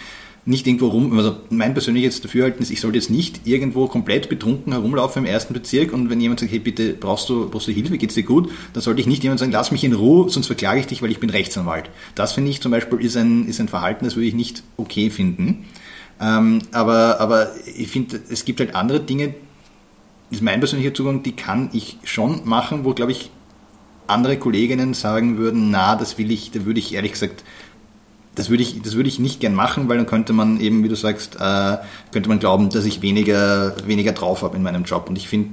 nicht 0.49 0.65
irgendwo 0.65 0.87
rum, 0.87 1.15
also 1.15 1.37
mein 1.51 1.73
persönliches 1.73 2.21
Dafürhalten 2.21 2.63
ist, 2.63 2.71
ich 2.71 2.81
sollte 2.81 2.97
jetzt 2.97 3.11
nicht 3.11 3.45
irgendwo 3.45 3.87
komplett 3.87 4.29
betrunken 4.29 4.73
herumlaufen 4.73 5.23
im 5.23 5.29
ersten 5.29 5.53
Bezirk 5.53 5.93
und 5.93 6.09
wenn 6.09 6.19
jemand 6.19 6.39
sagt, 6.39 6.51
hey 6.51 6.57
bitte 6.57 6.93
brauchst 6.93 7.29
du, 7.29 7.47
brauchst 7.47 7.67
du 7.67 7.71
Hilfe, 7.71 7.99
geht's 7.99 8.15
dir 8.15 8.23
gut, 8.23 8.49
dann 8.73 8.81
sollte 8.81 8.99
ich 8.99 9.05
nicht 9.05 9.21
jemand 9.21 9.39
sagen, 9.39 9.51
lass 9.51 9.71
mich 9.71 9.83
in 9.83 9.93
Ruhe, 9.93 10.27
sonst 10.29 10.47
verklage 10.47 10.79
ich 10.79 10.87
dich, 10.87 11.03
weil 11.03 11.11
ich 11.11 11.19
bin 11.19 11.29
Rechtsanwalt. 11.29 11.91
Das 12.15 12.33
finde 12.33 12.49
ich 12.49 12.61
zum 12.61 12.71
Beispiel 12.71 12.99
ist 12.99 13.15
ein, 13.15 13.47
ist 13.47 13.59
ein 13.59 13.67
Verhalten, 13.67 14.05
das 14.05 14.15
würde 14.15 14.27
ich 14.27 14.33
nicht 14.33 14.63
okay 14.75 15.11
finden. 15.11 15.65
Ähm, 16.19 16.63
aber, 16.71 17.19
aber 17.19 17.51
ich 17.77 17.87
finde, 17.87 18.19
es 18.29 18.43
gibt 18.43 18.59
halt 18.59 18.73
andere 18.73 19.01
Dinge, 19.01 19.35
ist 20.31 20.41
mein 20.41 20.59
persönlicher 20.59 20.95
Zugang, 20.95 21.21
die 21.21 21.33
kann 21.33 21.69
ich 21.73 21.97
schon 22.03 22.41
machen, 22.49 22.85
wo 22.85 22.95
glaube 22.95 23.11
ich 23.11 23.29
andere 24.07 24.37
Kolleginnen 24.37 24.95
sagen 24.95 25.37
würden, 25.37 25.69
na, 25.69 25.95
das 25.95 26.17
will 26.17 26.31
ich, 26.31 26.49
da 26.49 26.65
würde 26.65 26.79
ich 26.79 26.95
ehrlich 26.95 27.11
gesagt 27.11 27.43
das 28.39 28.49
würde 28.49 28.63
ich, 28.63 28.81
das 28.81 28.95
würde 28.95 29.09
ich 29.09 29.19
nicht 29.19 29.41
gern 29.41 29.53
machen, 29.53 29.89
weil 29.89 29.97
dann 29.97 30.05
könnte 30.05 30.31
man 30.31 30.61
eben, 30.61 30.81
wie 30.81 30.87
du 30.87 30.95
sagst, 30.95 31.35
äh, 31.35 31.77
könnte 32.13 32.29
man 32.29 32.39
glauben, 32.39 32.69
dass 32.69 32.85
ich 32.85 33.01
weniger, 33.01 33.75
weniger 33.85 34.13
drauf 34.13 34.43
habe 34.43 34.55
in 34.55 34.63
meinem 34.63 34.85
Job. 34.85 35.09
Und 35.09 35.17
ich 35.17 35.27
finde, 35.27 35.49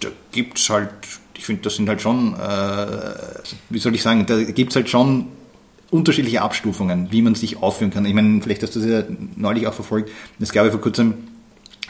da 0.00 0.08
gibt 0.30 0.58
es 0.58 0.68
halt, 0.68 0.90
ich 1.34 1.46
finde, 1.46 1.62
das 1.62 1.76
sind 1.76 1.88
halt 1.88 2.02
schon, 2.02 2.34
äh, 2.34 2.86
wie 3.70 3.78
soll 3.78 3.94
ich 3.94 4.02
sagen, 4.02 4.26
da 4.26 4.42
gibt 4.42 4.72
es 4.72 4.76
halt 4.76 4.90
schon 4.90 5.28
unterschiedliche 5.90 6.42
Abstufungen, 6.42 7.08
wie 7.10 7.22
man 7.22 7.34
sich 7.34 7.62
aufführen 7.62 7.90
kann. 7.90 8.04
Ich 8.04 8.12
meine, 8.12 8.42
vielleicht 8.42 8.62
hast 8.62 8.76
du 8.76 8.80
das 8.80 8.88
ja 8.88 9.02
neulich 9.36 9.66
auch 9.66 9.72
verfolgt. 9.72 10.10
Es 10.38 10.52
gab 10.52 10.66
ja 10.66 10.70
vor 10.70 10.82
kurzem 10.82 11.14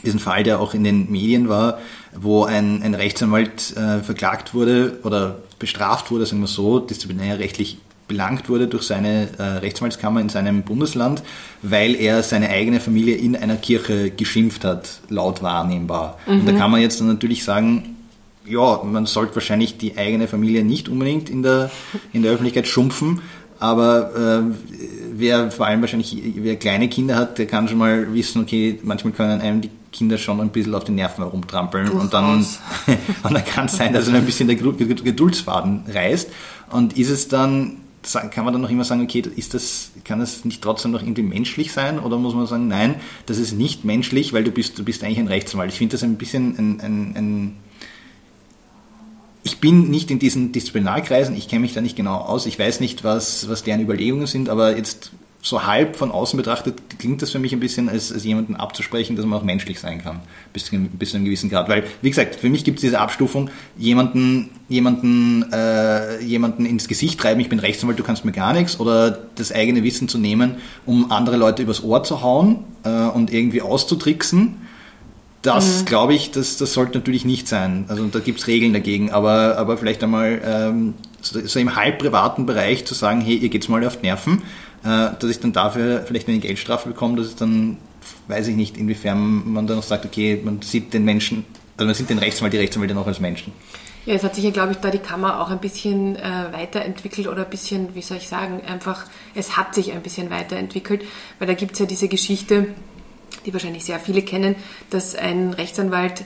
diesen 0.04 0.20
Fall, 0.20 0.44
der 0.44 0.60
auch 0.60 0.74
in 0.74 0.84
den 0.84 1.10
Medien 1.10 1.48
war, 1.48 1.80
wo 2.14 2.44
ein, 2.44 2.84
ein 2.84 2.94
Rechtsanwalt 2.94 3.76
äh, 3.76 3.98
verklagt 3.98 4.54
wurde 4.54 5.00
oder 5.02 5.42
bestraft 5.58 6.12
wurde, 6.12 6.24
sagen 6.24 6.40
wir 6.40 6.46
so, 6.46 6.78
disziplinärrechtlich 6.78 7.78
belangt 8.08 8.48
wurde 8.48 8.66
durch 8.66 8.84
seine 8.84 9.28
äh, 9.38 9.42
Rechtsanwaltskammer 9.42 10.20
in 10.20 10.28
seinem 10.28 10.62
Bundesland, 10.62 11.22
weil 11.62 11.94
er 11.94 12.22
seine 12.22 12.48
eigene 12.48 12.80
Familie 12.80 13.16
in 13.16 13.36
einer 13.36 13.56
Kirche 13.56 14.10
geschimpft 14.10 14.64
hat, 14.64 15.00
laut 15.08 15.42
wahrnehmbar. 15.42 16.18
Mhm. 16.26 16.40
Und 16.40 16.46
da 16.46 16.52
mhm. 16.52 16.58
kann 16.58 16.70
man 16.70 16.80
jetzt 16.80 17.00
dann 17.00 17.08
natürlich 17.08 17.44
sagen, 17.44 17.96
ja, 18.46 18.82
man 18.82 19.06
sollte 19.06 19.34
wahrscheinlich 19.36 19.76
die 19.76 19.98
eigene 19.98 20.26
Familie 20.26 20.64
nicht 20.64 20.88
unbedingt 20.88 21.28
in 21.28 21.42
der, 21.42 21.70
in 22.12 22.22
der 22.22 22.32
Öffentlichkeit 22.32 22.66
schumpfen, 22.66 23.20
aber 23.60 24.14
äh, 24.14 24.54
wer 25.12 25.50
vor 25.50 25.66
allem 25.66 25.80
wahrscheinlich, 25.80 26.16
wer 26.36 26.56
kleine 26.56 26.88
Kinder 26.88 27.16
hat, 27.16 27.38
der 27.38 27.46
kann 27.46 27.68
schon 27.68 27.78
mal 27.78 28.14
wissen, 28.14 28.42
okay, 28.42 28.78
manchmal 28.82 29.12
können 29.12 29.40
einem 29.40 29.60
die 29.60 29.70
Kinder 29.90 30.16
schon 30.16 30.40
ein 30.40 30.50
bisschen 30.50 30.74
auf 30.74 30.84
den 30.84 30.94
Nerven 30.94 31.24
herumtrampeln 31.24 31.88
und 31.90 32.14
dann, 32.14 32.38
und 33.22 33.34
dann 33.34 33.44
kann 33.44 33.66
es 33.66 33.76
sein, 33.76 33.92
dass 33.92 34.06
er 34.06 34.14
ein 34.14 34.24
bisschen 34.24 34.46
der 34.48 34.56
Geduldsfaden 34.56 35.84
reißt. 35.92 36.30
Und 36.70 36.96
ist 36.96 37.10
es 37.10 37.28
dann 37.28 37.78
kann 38.02 38.44
man 38.44 38.52
dann 38.52 38.62
noch 38.62 38.70
immer 38.70 38.84
sagen, 38.84 39.02
okay, 39.02 39.22
ist 39.36 39.54
das, 39.54 39.90
kann 40.04 40.20
das 40.20 40.44
nicht 40.44 40.62
trotzdem 40.62 40.92
noch 40.92 41.02
irgendwie 41.02 41.22
menschlich 41.22 41.72
sein? 41.72 41.98
Oder 41.98 42.16
muss 42.16 42.34
man 42.34 42.46
sagen, 42.46 42.68
nein, 42.68 42.96
das 43.26 43.38
ist 43.38 43.52
nicht 43.52 43.84
menschlich, 43.84 44.32
weil 44.32 44.44
du 44.44 44.50
bist, 44.50 44.78
du 44.78 44.84
bist 44.84 45.02
eigentlich 45.02 45.18
ein 45.18 45.28
Rechtsanwalt. 45.28 45.72
Ich 45.72 45.78
finde 45.78 45.92
das 45.92 46.02
ein 46.02 46.16
bisschen 46.16 46.56
ein, 46.58 46.80
ein, 46.80 47.16
ein 47.16 47.56
ich 49.42 49.58
bin 49.58 49.90
nicht 49.90 50.10
in 50.10 50.18
diesen 50.18 50.52
Disziplinarkreisen, 50.52 51.36
ich 51.36 51.48
kenne 51.48 51.60
mich 51.60 51.74
da 51.74 51.80
nicht 51.80 51.96
genau 51.96 52.16
aus, 52.18 52.46
ich 52.46 52.58
weiß 52.58 52.80
nicht, 52.80 53.04
was, 53.04 53.48
was 53.48 53.62
deren 53.62 53.80
Überlegungen 53.80 54.26
sind, 54.26 54.48
aber 54.48 54.76
jetzt 54.76 55.12
so 55.48 55.66
halb 55.66 55.96
von 55.96 56.10
außen 56.10 56.36
betrachtet 56.36 56.98
klingt 56.98 57.22
das 57.22 57.30
für 57.30 57.38
mich 57.38 57.52
ein 57.52 57.60
bisschen, 57.60 57.88
als, 57.88 58.12
als 58.12 58.24
jemanden 58.24 58.56
abzusprechen, 58.56 59.16
dass 59.16 59.24
man 59.24 59.38
auch 59.38 59.44
menschlich 59.44 59.80
sein 59.80 60.02
kann, 60.02 60.20
bis, 60.52 60.70
bis 60.70 61.10
zu 61.10 61.16
einem 61.16 61.24
gewissen 61.24 61.48
Grad. 61.48 61.68
Weil, 61.68 61.84
wie 62.02 62.10
gesagt, 62.10 62.36
für 62.36 62.48
mich 62.50 62.64
gibt 62.64 62.78
es 62.78 62.82
diese 62.82 63.00
Abstufung, 63.00 63.50
jemanden, 63.76 64.50
jemanden, 64.68 65.50
äh, 65.52 66.22
jemanden 66.22 66.66
ins 66.66 66.88
Gesicht 66.88 67.18
treiben, 67.20 67.40
ich 67.40 67.48
bin 67.48 67.58
Rechtsanwalt, 67.58 67.98
du 67.98 68.02
kannst 68.02 68.24
mir 68.24 68.32
gar 68.32 68.52
nichts, 68.52 68.78
oder 68.78 69.10
das 69.36 69.52
eigene 69.52 69.82
Wissen 69.82 70.08
zu 70.08 70.18
nehmen, 70.18 70.56
um 70.84 71.10
andere 71.10 71.36
Leute 71.36 71.62
übers 71.62 71.82
Ohr 71.82 72.02
zu 72.04 72.22
hauen 72.22 72.64
äh, 72.84 72.90
und 72.90 73.32
irgendwie 73.32 73.62
auszutricksen. 73.62 74.56
Das 75.42 75.80
mhm. 75.80 75.84
glaube 75.86 76.14
ich, 76.14 76.30
das, 76.30 76.56
das 76.56 76.72
sollte 76.72 76.98
natürlich 76.98 77.24
nicht 77.24 77.48
sein. 77.48 77.84
Also 77.88 78.04
da 78.06 78.18
gibt 78.18 78.40
es 78.40 78.48
Regeln 78.48 78.72
dagegen, 78.72 79.12
aber, 79.12 79.56
aber 79.56 79.78
vielleicht 79.78 80.02
einmal 80.02 80.42
ähm, 80.44 80.94
so, 81.20 81.58
im 81.58 81.76
halb 81.76 81.98
privaten 81.98 82.46
Bereich 82.46 82.84
zu 82.84 82.94
sagen, 82.94 83.20
hey, 83.20 83.36
ihr 83.36 83.48
geht's 83.48 83.68
mal 83.68 83.84
auf 83.86 84.02
Nerven, 84.02 84.42
äh, 84.84 85.10
dass 85.18 85.24
ich 85.24 85.40
dann 85.40 85.52
dafür 85.52 86.04
vielleicht 86.06 86.28
eine 86.28 86.38
Geldstrafe 86.38 86.88
bekomme, 86.88 87.16
dass 87.16 87.26
es 87.26 87.36
dann, 87.36 87.78
weiß 88.28 88.48
ich 88.48 88.56
nicht, 88.56 88.76
inwiefern 88.76 89.52
man 89.52 89.66
dann 89.66 89.76
noch 89.76 89.84
sagt, 89.84 90.04
okay, 90.04 90.40
man 90.42 90.62
sieht 90.62 90.94
den 90.94 91.04
Menschen, 91.04 91.44
also 91.76 91.86
man 91.86 91.94
sieht 91.94 92.10
den 92.10 92.18
Rechtsanwalt, 92.18 92.52
die 92.52 92.58
Rechtsanwälte 92.58 92.94
noch 92.94 93.06
als 93.06 93.20
Menschen. 93.20 93.52
Ja, 94.06 94.14
es 94.14 94.24
hat 94.24 94.34
sich 94.34 94.44
ja, 94.44 94.50
glaube 94.50 94.72
ich, 94.72 94.78
da 94.78 94.90
die 94.90 95.00
Kammer 95.00 95.40
auch 95.40 95.50
ein 95.50 95.58
bisschen 95.58 96.16
äh, 96.16 96.46
weiterentwickelt 96.50 97.28
oder 97.28 97.44
ein 97.44 97.50
bisschen, 97.50 97.94
wie 97.94 98.00
soll 98.00 98.16
ich 98.16 98.28
sagen, 98.28 98.62
einfach, 98.66 99.04
es 99.34 99.56
hat 99.58 99.74
sich 99.74 99.92
ein 99.92 100.00
bisschen 100.00 100.30
weiterentwickelt, 100.30 101.04
weil 101.38 101.46
da 101.46 101.54
gibt 101.54 101.72
es 101.72 101.80
ja 101.80 101.86
diese 101.86 102.08
Geschichte, 102.08 102.68
die 103.44 103.52
wahrscheinlich 103.52 103.84
sehr 103.84 104.00
viele 104.00 104.22
kennen, 104.22 104.56
dass 104.88 105.14
ein 105.14 105.52
Rechtsanwalt 105.52 106.24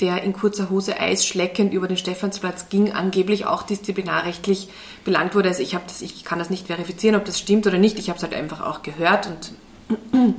der 0.00 0.22
in 0.22 0.32
kurzer 0.32 0.70
Hose 0.70 0.98
eisschleckend 0.98 1.72
über 1.72 1.88
den 1.88 1.96
Stephansplatz 1.96 2.68
ging, 2.68 2.92
angeblich 2.92 3.46
auch 3.46 3.62
disziplinarrechtlich 3.62 4.68
belangt 5.04 5.34
wurde. 5.34 5.48
Also 5.48 5.62
ich, 5.62 5.76
das, 5.86 6.02
ich 6.02 6.24
kann 6.24 6.38
das 6.38 6.50
nicht 6.50 6.66
verifizieren, 6.66 7.16
ob 7.16 7.24
das 7.24 7.38
stimmt 7.38 7.66
oder 7.66 7.78
nicht. 7.78 7.98
Ich 7.98 8.08
habe 8.08 8.16
es 8.16 8.22
halt 8.22 8.34
einfach 8.34 8.60
auch 8.60 8.82
gehört 8.82 9.28
und 9.28 9.94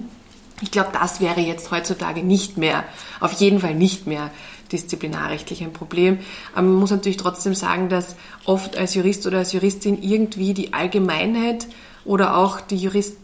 ich 0.61 0.71
glaube, 0.71 0.89
das 0.93 1.21
wäre 1.21 1.41
jetzt 1.41 1.71
heutzutage 1.71 2.23
nicht 2.23 2.57
mehr, 2.57 2.83
auf 3.19 3.33
jeden 3.33 3.59
Fall 3.59 3.75
nicht 3.75 4.07
mehr 4.07 4.31
disziplinarrechtlich 4.71 5.61
ein 5.61 5.73
Problem. 5.73 6.19
Aber 6.53 6.63
man 6.63 6.75
muss 6.75 6.91
natürlich 6.91 7.17
trotzdem 7.17 7.53
sagen, 7.53 7.89
dass 7.89 8.15
oft 8.45 8.77
als 8.77 8.95
Jurist 8.95 9.27
oder 9.27 9.39
als 9.39 9.53
Juristin 9.53 10.01
irgendwie 10.01 10.53
die 10.53 10.73
Allgemeinheit 10.73 11.67
oder 12.05 12.37
auch 12.37 12.61
die 12.61 12.77
Jurist 12.77 13.17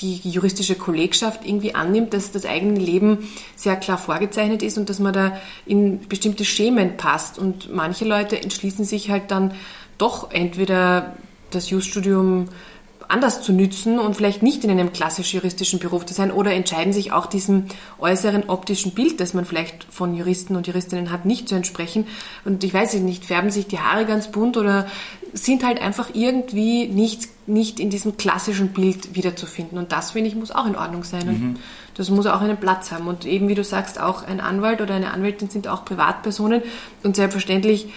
die 0.00 0.16
juristische 0.28 0.74
Kollegschaft 0.74 1.46
irgendwie 1.46 1.74
annimmt, 1.74 2.14
dass 2.14 2.32
das 2.32 2.46
eigene 2.46 2.78
Leben 2.78 3.28
sehr 3.56 3.76
klar 3.76 3.98
vorgezeichnet 3.98 4.62
ist 4.62 4.76
und 4.78 4.88
dass 4.88 4.98
man 4.98 5.12
da 5.12 5.40
in 5.66 6.08
bestimmte 6.08 6.44
Schemen 6.44 6.96
passt. 6.96 7.38
Und 7.38 7.74
manche 7.74 8.04
Leute 8.04 8.40
entschließen 8.40 8.84
sich 8.84 9.10
halt 9.10 9.30
dann 9.30 9.54
doch 9.98 10.30
entweder 10.30 11.14
das 11.50 11.70
Jus-Studium 11.70 12.48
anders 13.08 13.42
zu 13.42 13.52
nützen 13.52 13.98
und 13.98 14.16
vielleicht 14.16 14.42
nicht 14.42 14.64
in 14.64 14.70
einem 14.70 14.92
klassisch 14.92 15.34
juristischen 15.34 15.78
Beruf 15.78 16.06
zu 16.06 16.14
sein 16.14 16.30
oder 16.30 16.52
entscheiden 16.52 16.92
sich 16.92 17.12
auch 17.12 17.26
diesem 17.26 17.64
äußeren 17.98 18.48
optischen 18.48 18.92
Bild, 18.92 19.20
das 19.20 19.34
man 19.34 19.44
vielleicht 19.44 19.84
von 19.90 20.14
Juristen 20.14 20.56
und 20.56 20.66
Juristinnen 20.66 21.10
hat, 21.10 21.24
nicht 21.24 21.48
zu 21.48 21.54
entsprechen. 21.54 22.06
Und 22.44 22.64
ich 22.64 22.72
weiß 22.72 22.94
nicht, 22.94 23.24
färben 23.24 23.50
sich 23.50 23.66
die 23.66 23.78
Haare 23.78 24.06
ganz 24.06 24.30
bunt 24.30 24.56
oder 24.56 24.86
sind 25.34 25.64
halt 25.64 25.82
einfach 25.82 26.10
irgendwie 26.14 26.86
nicht, 26.86 27.28
nicht 27.48 27.80
in 27.80 27.90
diesem 27.90 28.16
klassischen 28.16 28.68
Bild 28.68 29.16
wiederzufinden. 29.16 29.78
Und 29.78 29.90
das, 29.90 30.12
finde 30.12 30.28
ich, 30.28 30.36
muss 30.36 30.52
auch 30.52 30.66
in 30.66 30.76
Ordnung 30.76 31.02
sein. 31.02 31.28
Und 31.28 31.40
mhm. 31.40 31.56
das 31.94 32.08
muss 32.08 32.26
auch 32.26 32.40
einen 32.40 32.56
Platz 32.56 32.92
haben. 32.92 33.08
Und 33.08 33.26
eben, 33.26 33.48
wie 33.48 33.56
du 33.56 33.64
sagst, 33.64 34.00
auch 34.00 34.22
ein 34.22 34.40
Anwalt 34.40 34.80
oder 34.80 34.94
eine 34.94 35.12
Anwältin 35.12 35.50
sind 35.50 35.66
auch 35.66 35.84
Privatpersonen. 35.84 36.62
Und 37.02 37.16
selbstverständlich 37.16 37.88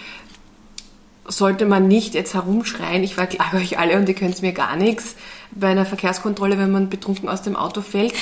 sollte 1.28 1.66
man 1.66 1.86
nicht 1.88 2.14
jetzt 2.14 2.34
herumschreien, 2.34 3.04
ich 3.04 3.14
verklage 3.14 3.58
euch 3.58 3.78
alle 3.78 3.96
und 3.96 4.08
ihr 4.08 4.14
könnt 4.14 4.40
mir 4.42 4.52
gar 4.52 4.76
nichts 4.76 5.14
bei 5.50 5.68
einer 5.68 5.86
Verkehrskontrolle, 5.86 6.58
wenn 6.58 6.70
man 6.70 6.90
betrunken 6.90 7.28
aus 7.28 7.42
dem 7.42 7.56
Auto 7.56 7.80
fällt. 7.80 8.12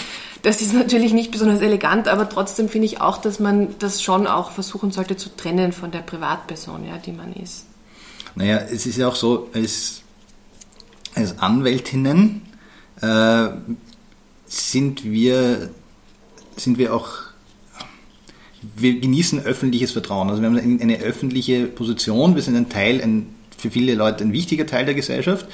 Das 0.42 0.60
ist 0.60 0.74
natürlich 0.74 1.12
nicht 1.12 1.30
besonders 1.30 1.60
elegant, 1.60 2.08
aber 2.08 2.28
trotzdem 2.28 2.68
finde 2.68 2.86
ich 2.86 3.00
auch, 3.00 3.18
dass 3.18 3.40
man 3.40 3.74
das 3.78 4.02
schon 4.02 4.26
auch 4.26 4.50
versuchen 4.50 4.90
sollte 4.90 5.16
zu 5.16 5.34
trennen 5.34 5.72
von 5.72 5.90
der 5.90 6.00
Privatperson, 6.00 6.86
ja, 6.86 6.98
die 6.98 7.12
man 7.12 7.32
ist. 7.32 7.66
Naja, 8.34 8.58
es 8.58 8.86
ist 8.86 8.98
ja 8.98 9.08
auch 9.08 9.16
so, 9.16 9.48
als, 9.54 10.02
als 11.14 11.38
Anwältinnen 11.38 12.42
äh, 13.00 13.48
sind 14.46 15.04
wir 15.04 15.70
sind 16.56 16.78
wir 16.78 16.94
auch, 16.94 17.10
wir 18.76 19.00
genießen 19.00 19.44
öffentliches 19.44 19.92
Vertrauen. 19.92 20.28
Also 20.28 20.42
wir 20.42 20.48
haben 20.48 20.80
eine 20.80 20.98
öffentliche 20.98 21.66
Position, 21.66 22.34
wir 22.34 22.42
sind 22.42 22.56
ein 22.56 22.68
Teil, 22.68 23.00
ein, 23.02 23.26
für 23.56 23.70
viele 23.70 23.94
Leute 23.94 24.24
ein 24.24 24.32
wichtiger 24.32 24.66
Teil 24.66 24.84
der 24.84 24.94
Gesellschaft. 24.94 25.46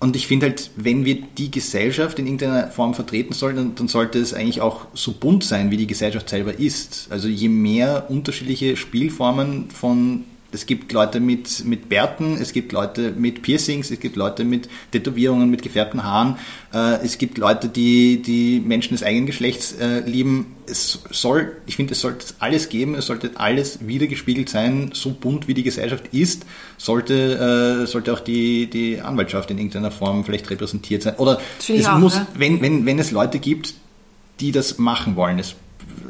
Und 0.00 0.16
ich 0.16 0.26
finde 0.26 0.46
halt, 0.46 0.70
wenn 0.76 1.04
wir 1.04 1.20
die 1.36 1.50
Gesellschaft 1.50 2.18
in 2.18 2.26
irgendeiner 2.26 2.68
Form 2.68 2.94
vertreten 2.94 3.34
sollen, 3.34 3.56
dann, 3.56 3.74
dann, 3.74 3.88
sollte 3.88 4.18
es 4.18 4.32
eigentlich 4.32 4.62
auch 4.62 4.86
so 4.94 5.12
bunt 5.12 5.44
sein, 5.44 5.70
wie 5.70 5.76
die 5.76 5.86
Gesellschaft 5.86 6.30
selber 6.30 6.58
ist. 6.58 7.08
Also 7.10 7.28
je 7.28 7.50
mehr 7.50 8.06
unterschiedliche 8.08 8.78
Spielformen 8.78 9.70
von 9.70 10.24
es 10.52 10.66
gibt 10.66 10.92
Leute 10.92 11.20
mit, 11.20 11.64
mit 11.64 11.88
Bärten, 11.88 12.36
es 12.40 12.52
gibt 12.52 12.72
Leute 12.72 13.12
mit 13.12 13.42
Piercings, 13.42 13.90
es 13.90 14.00
gibt 14.00 14.16
Leute 14.16 14.44
mit 14.44 14.68
Tätowierungen, 14.90 15.50
mit 15.50 15.62
gefärbten 15.62 16.02
Haaren, 16.02 16.38
äh, 16.72 17.04
es 17.04 17.18
gibt 17.18 17.38
Leute, 17.38 17.68
die, 17.68 18.22
die 18.22 18.60
Menschen 18.60 18.94
des 18.94 19.02
eigenen 19.02 19.26
Geschlechts 19.26 19.72
äh, 19.72 20.00
lieben. 20.00 20.56
Es 20.66 21.00
soll, 21.10 21.56
ich 21.66 21.76
finde, 21.76 21.92
es 21.92 22.00
sollte 22.00 22.26
alles 22.38 22.68
geben, 22.68 22.94
es 22.94 23.06
sollte 23.06 23.32
alles 23.34 23.86
wiedergespiegelt 23.86 24.48
sein, 24.48 24.90
so 24.92 25.10
bunt 25.10 25.48
wie 25.48 25.54
die 25.54 25.62
Gesellschaft 25.62 26.08
ist, 26.12 26.46
sollte, 26.78 27.82
äh, 27.82 27.86
sollte 27.86 28.12
auch 28.12 28.20
die, 28.20 28.68
die 28.68 29.00
Anwaltschaft 29.00 29.50
in 29.50 29.58
irgendeiner 29.58 29.90
Form 29.90 30.24
vielleicht 30.24 30.50
repräsentiert 30.50 31.02
sein. 31.02 31.14
Oder 31.16 31.40
es 31.68 31.86
auch, 31.86 31.98
muss, 31.98 32.14
ja. 32.14 32.26
wenn, 32.34 32.60
wenn, 32.60 32.86
wenn 32.86 32.98
es 32.98 33.10
Leute 33.10 33.38
gibt, 33.38 33.74
die 34.40 34.52
das 34.52 34.78
machen 34.78 35.16
wollen, 35.16 35.38
es 35.38 35.54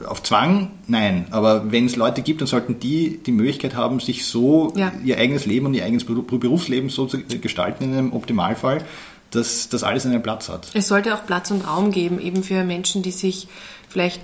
auf 0.07 0.23
Zwang, 0.23 0.71
nein. 0.87 1.27
Aber 1.31 1.71
wenn 1.73 1.87
es 1.87 1.97
Leute 1.97 2.23
gibt, 2.23 2.41
dann 2.41 2.49
sollten 2.49 2.79
die 2.81 3.21
die 3.25 3.33
Möglichkeit 3.33 3.75
haben, 3.75 4.01
sich 4.01 4.25
so 4.25 4.73
ja. 4.77 4.93
ihr 5.05 5.19
eigenes 5.19 5.47
Leben 5.47 5.67
und 5.67 5.75
ihr 5.75 5.85
eigenes 5.85 6.05
Berufsleben 6.05 6.89
so 6.89 7.07
zu 7.07 7.19
gestalten 7.19 7.85
in 7.85 7.93
einem 7.93 8.13
Optimalfall, 8.13 8.85
dass 9.31 9.69
das 9.69 9.83
alles 9.83 10.07
einen 10.07 10.23
Platz 10.23 10.49
hat. 10.49 10.69
Es 10.75 10.89
sollte 10.89 11.15
auch 11.15 11.27
Platz 11.27 11.51
und 11.51 11.67
Raum 11.67 11.91
geben, 11.91 12.21
eben 12.21 12.43
für 12.43 12.65
Menschen, 12.65 13.03
die 13.03 13.13
sich 13.13 13.49
vielleicht 13.89 14.21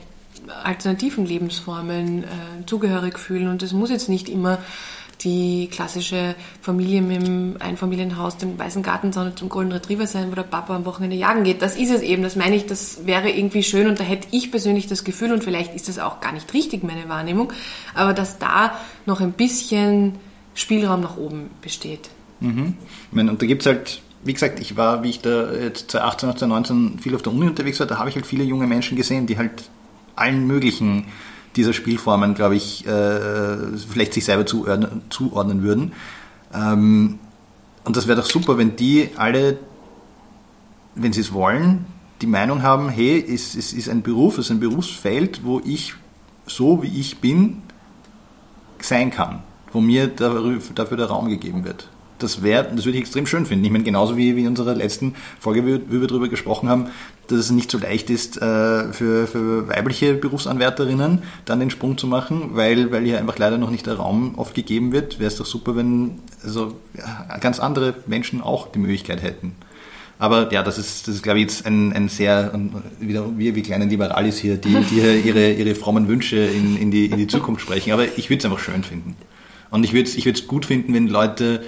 alternativen 0.65 1.27
Lebensformen 1.27 2.25
äh, 2.25 2.27
zugehörig 2.67 3.19
fühlen. 3.19 3.49
Und 3.49 3.63
es 3.63 3.73
muss 3.73 3.91
jetzt 3.91 4.09
nicht 4.09 4.29
immer 4.29 4.59
die 5.23 5.69
klassische 5.71 6.35
Familie 6.61 7.03
mit 7.03 7.27
dem 7.27 7.57
Einfamilienhaus, 7.59 8.37
dem 8.37 8.59
weißen 8.59 8.83
Gartenzaun 8.83 9.29
und 9.29 9.41
dem 9.41 9.49
Golden 9.49 9.73
Retriever 9.73 10.07
sein, 10.07 10.31
wo 10.31 10.35
der 10.35 10.43
Papa 10.43 10.77
am 10.77 10.85
Wochenende 10.85 11.17
jagen 11.17 11.45
geht. 11.45 11.63
Das 11.63 11.77
ist 11.77 11.91
es 11.91 12.03
eben. 12.03 12.23
Das 12.23 12.37
meine 12.37 12.57
ich, 12.57 12.67
das 12.67 13.07
wäre 13.07 13.31
irgendwie 13.31 13.63
schön 13.63 13.89
und 13.89 13.99
da 13.99 14.05
hätte 14.05 14.29
ich 14.31 14.51
persönlich 14.51 14.87
das 14.87 15.05
Gefühl 15.05 15.33
und 15.33 15.45
vielleicht 15.45 15.75
ist 15.75 15.89
das 15.89 15.99
auch 15.99 16.21
gar 16.21 16.33
nicht 16.33 16.53
richtig, 16.53 16.83
meine 16.85 17.09
Wahrnehmung, 17.09 17.53
aber 17.95 18.13
dass 18.13 18.39
da 18.39 18.79
noch 19.07 19.21
ein 19.21 19.33
bisschen 19.33 20.15
Spielraum 20.55 21.01
nach 21.01 21.17
oben 21.17 21.51
besteht. 21.63 22.11
Mhm. 22.41 22.75
Und 23.13 23.43
da 23.43 23.47
gibt 23.47 23.63
es 23.63 23.67
halt 23.67 24.01
wie 24.27 24.33
gesagt, 24.33 24.59
ich 24.59 24.77
war, 24.77 25.03
wie 25.05 25.11
ich 25.11 25.21
da 25.21 25.53
jetzt 25.53 25.93
2018, 25.93 26.39
2019 26.39 26.99
viel 26.99 27.15
auf 27.15 27.23
der 27.23 27.33
Uni 27.33 27.47
unterwegs 27.47 27.79
war, 27.79 27.87
da 27.87 27.99
habe 27.99 28.09
ich 28.09 28.17
halt 28.17 28.27
viele 28.27 28.45
junge 28.45 28.67
Menschen 28.67 28.97
gesehen, 28.97 29.27
die 29.27 29.39
halt 29.39 29.71
allen 30.17 30.47
möglichen 30.47 31.07
dieser 31.57 31.73
Spielformen, 31.73 32.35
glaube 32.35 32.57
ich, 32.57 32.87
äh, 32.87 33.77
vielleicht 33.89 34.15
sich 34.15 34.25
selber 34.25 34.47
zuordnen, 34.47 35.03
zuordnen 35.11 35.63
würden. 35.63 35.93
Ähm, 36.55 37.19
und 37.85 37.97
das 37.97 38.07
wäre 38.07 38.21
doch 38.21 38.29
super, 38.29 38.59
wenn 38.59 38.77
die 38.77 39.11
alle, 39.17 39.59
wenn 40.95 41.13
sie 41.13 41.21
es 41.21 41.33
wollen, 41.33 41.87
die 42.23 42.27
Meinung 42.27 42.63
haben, 42.63 42.89
hey, 42.89 43.25
es, 43.27 43.55
es 43.55 43.73
ist 43.73 43.89
ein 43.89 44.03
Beruf, 44.03 44.39
es 44.39 44.47
ist 44.47 44.51
ein 44.51 44.61
Berufsfeld, 44.61 45.45
wo 45.45 45.61
ich 45.65 45.95
so 46.47 46.83
wie 46.83 47.01
ich 47.01 47.19
bin 47.19 47.63
sein 48.79 49.11
kann, 49.11 49.43
wo 49.73 49.81
mir 49.81 50.07
dafür 50.07 50.97
der 50.97 51.07
Raum 51.07 51.29
gegeben 51.29 51.65
wird 51.65 51.89
das 52.19 52.43
wäre, 52.43 52.65
das 52.75 52.85
würde 52.85 52.99
ich 52.99 53.03
extrem 53.03 53.27
schön 53.27 53.47
finden. 53.47 53.65
Ich 53.65 53.71
meine, 53.71 53.85
genauso 53.85 54.17
wie, 54.17 54.37
wie 54.37 54.43
in 54.43 54.49
unserer 54.49 54.75
letzten 54.75 55.15
Folge, 55.41 55.67
wie, 55.67 56.01
wir 56.01 56.07
darüber 56.07 56.29
gesprochen 56.29 56.69
haben, 56.69 56.87
dass 57.29 57.39
es 57.39 57.51
nicht 57.51 57.71
so 57.71 57.79
leicht 57.79 58.11
ist, 58.11 58.37
äh, 58.37 58.93
für, 58.93 59.27
für 59.27 59.69
weibliche 59.69 60.15
Berufsanwärterinnen 60.15 61.23
dann 61.45 61.61
den 61.61 61.71
Sprung 61.71 61.99
zu 61.99 62.07
machen, 62.07 62.51
weil, 62.53 62.93
weil 62.93 63.05
hier 63.05 63.19
einfach 63.19 63.39
leider 63.39 63.59
noch 63.59 63.71
nicht 63.71 63.87
der 63.87 63.95
Raum 63.95 64.35
oft 64.37 64.55
gegeben 64.55 64.93
wird. 64.93 65.19
Wäre 65.19 65.29
es 65.29 65.37
doch 65.37 65.47
super, 65.47 65.77
wenn 65.77 66.21
also, 66.45 66.75
ja, 66.97 67.37
ganz 67.39 67.59
andere 67.59 67.95
Menschen 68.07 68.41
auch 68.41 68.71
die 68.71 68.79
Möglichkeit 68.79 69.23
hätten. 69.23 69.53
Aber 70.19 70.51
ja, 70.51 70.63
das 70.63 70.79
ist, 70.79 71.09
das 71.09 71.17
ist 71.17 71.23
glaube 71.23 71.39
ich, 71.41 71.43
jetzt 71.43 71.67
ein, 71.67 71.93
ein 71.93 72.09
sehr, 72.09 72.59
wieder 73.01 73.27
wir 73.37 73.55
wie 73.55 73.63
kleine 73.63 73.85
Liberalis 73.85 74.39
hier, 74.39 74.57
die, 74.57 74.75
die 74.91 75.01
ihre, 75.29 75.53
ihre 75.53 75.75
frommen 75.75 76.09
Wünsche 76.09 76.39
in, 76.39 76.77
in, 76.77 76.91
die, 76.91 77.07
in 77.07 77.19
die 77.19 77.27
Zukunft 77.27 77.61
sprechen. 77.61 77.93
Aber 77.93 78.05
ich 78.17 78.31
würde 78.31 78.39
es 78.39 78.45
einfach 78.47 78.59
schön 78.59 78.83
finden. 78.83 79.17
Und 79.71 79.85
ich 79.85 79.93
würde 79.93 80.09
es 80.09 80.17
ich 80.17 80.47
gut 80.47 80.65
finden, 80.65 80.95
wenn 80.95 81.09
Leute 81.09 81.63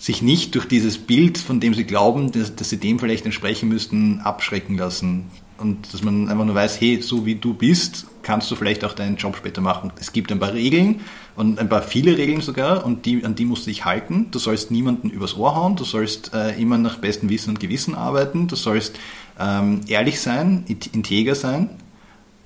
sich 0.00 0.22
nicht 0.22 0.54
durch 0.54 0.66
dieses 0.66 0.96
Bild, 0.96 1.36
von 1.36 1.60
dem 1.60 1.74
sie 1.74 1.84
glauben, 1.84 2.32
dass, 2.32 2.56
dass 2.56 2.70
sie 2.70 2.78
dem 2.78 2.98
vielleicht 2.98 3.26
entsprechen 3.26 3.68
müssten, 3.68 4.20
abschrecken 4.20 4.78
lassen. 4.78 5.26
Und 5.58 5.92
dass 5.92 6.02
man 6.02 6.30
einfach 6.30 6.46
nur 6.46 6.54
weiß, 6.54 6.80
hey, 6.80 7.02
so 7.02 7.26
wie 7.26 7.34
du 7.34 7.52
bist, 7.52 8.06
kannst 8.22 8.50
du 8.50 8.56
vielleicht 8.56 8.82
auch 8.82 8.94
deinen 8.94 9.16
Job 9.16 9.36
später 9.36 9.60
machen. 9.60 9.92
Es 10.00 10.12
gibt 10.12 10.32
ein 10.32 10.38
paar 10.38 10.54
Regeln 10.54 11.00
und 11.36 11.58
ein 11.58 11.68
paar 11.68 11.82
viele 11.82 12.16
Regeln 12.16 12.40
sogar 12.40 12.86
und 12.86 13.04
die, 13.04 13.22
an 13.26 13.34
die 13.34 13.44
musst 13.44 13.66
du 13.66 13.70
dich 13.70 13.84
halten. 13.84 14.28
Du 14.30 14.38
sollst 14.38 14.70
niemanden 14.70 15.10
übers 15.10 15.36
Ohr 15.36 15.54
hauen, 15.54 15.76
du 15.76 15.84
sollst 15.84 16.32
äh, 16.32 16.58
immer 16.58 16.78
nach 16.78 16.96
bestem 16.96 17.28
Wissen 17.28 17.50
und 17.50 17.60
Gewissen 17.60 17.94
arbeiten, 17.94 18.48
du 18.48 18.56
sollst 18.56 18.98
ähm, 19.38 19.82
ehrlich 19.86 20.18
sein, 20.18 20.64
integer 20.66 21.34
sein, 21.34 21.68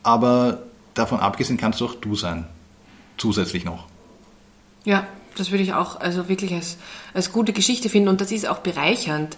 aber 0.02 0.64
davon 0.94 1.20
abgesehen 1.20 1.56
kannst 1.56 1.80
du 1.80 1.84
auch 1.84 1.94
du 1.94 2.16
sein. 2.16 2.46
Zusätzlich 3.16 3.64
noch. 3.64 3.86
Ja, 4.84 5.06
das 5.36 5.50
würde 5.50 5.62
ich 5.62 5.74
auch 5.74 6.00
also 6.00 6.28
wirklich 6.28 6.52
als, 6.54 6.76
als 7.12 7.32
gute 7.32 7.52
Geschichte 7.52 7.88
finden 7.88 8.08
und 8.08 8.20
das 8.20 8.32
ist 8.32 8.48
auch 8.48 8.58
bereichernd. 8.58 9.36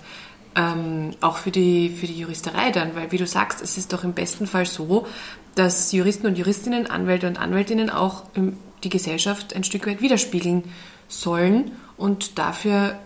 Ähm, 0.55 1.11
auch 1.21 1.37
für 1.37 1.51
die, 1.51 1.91
für 1.91 2.07
die 2.07 2.19
Juristerei 2.19 2.71
dann, 2.71 2.95
weil 2.95 3.13
wie 3.13 3.19
du 3.19 3.27
sagst, 3.27 3.61
es 3.61 3.77
ist 3.77 3.93
doch 3.93 4.05
im 4.05 4.15
besten 4.15 4.47
Fall 4.47 4.65
so, 4.65 5.07
dass 5.55 5.93
Juristen 5.93 6.27
und 6.27 6.39
Juristinnen, 6.39 6.87
Anwälte 6.87 7.27
und 7.27 7.39
Anwältinnen 7.39 7.91
auch 7.91 8.25
die 8.83 8.89
Gesellschaft 8.89 9.55
ein 9.55 9.65
Stück 9.65 9.87
weit 9.87 10.01
widerspiegeln 10.01 10.65
sollen 11.09 11.73
und 11.99 12.39
dafür 12.39 12.99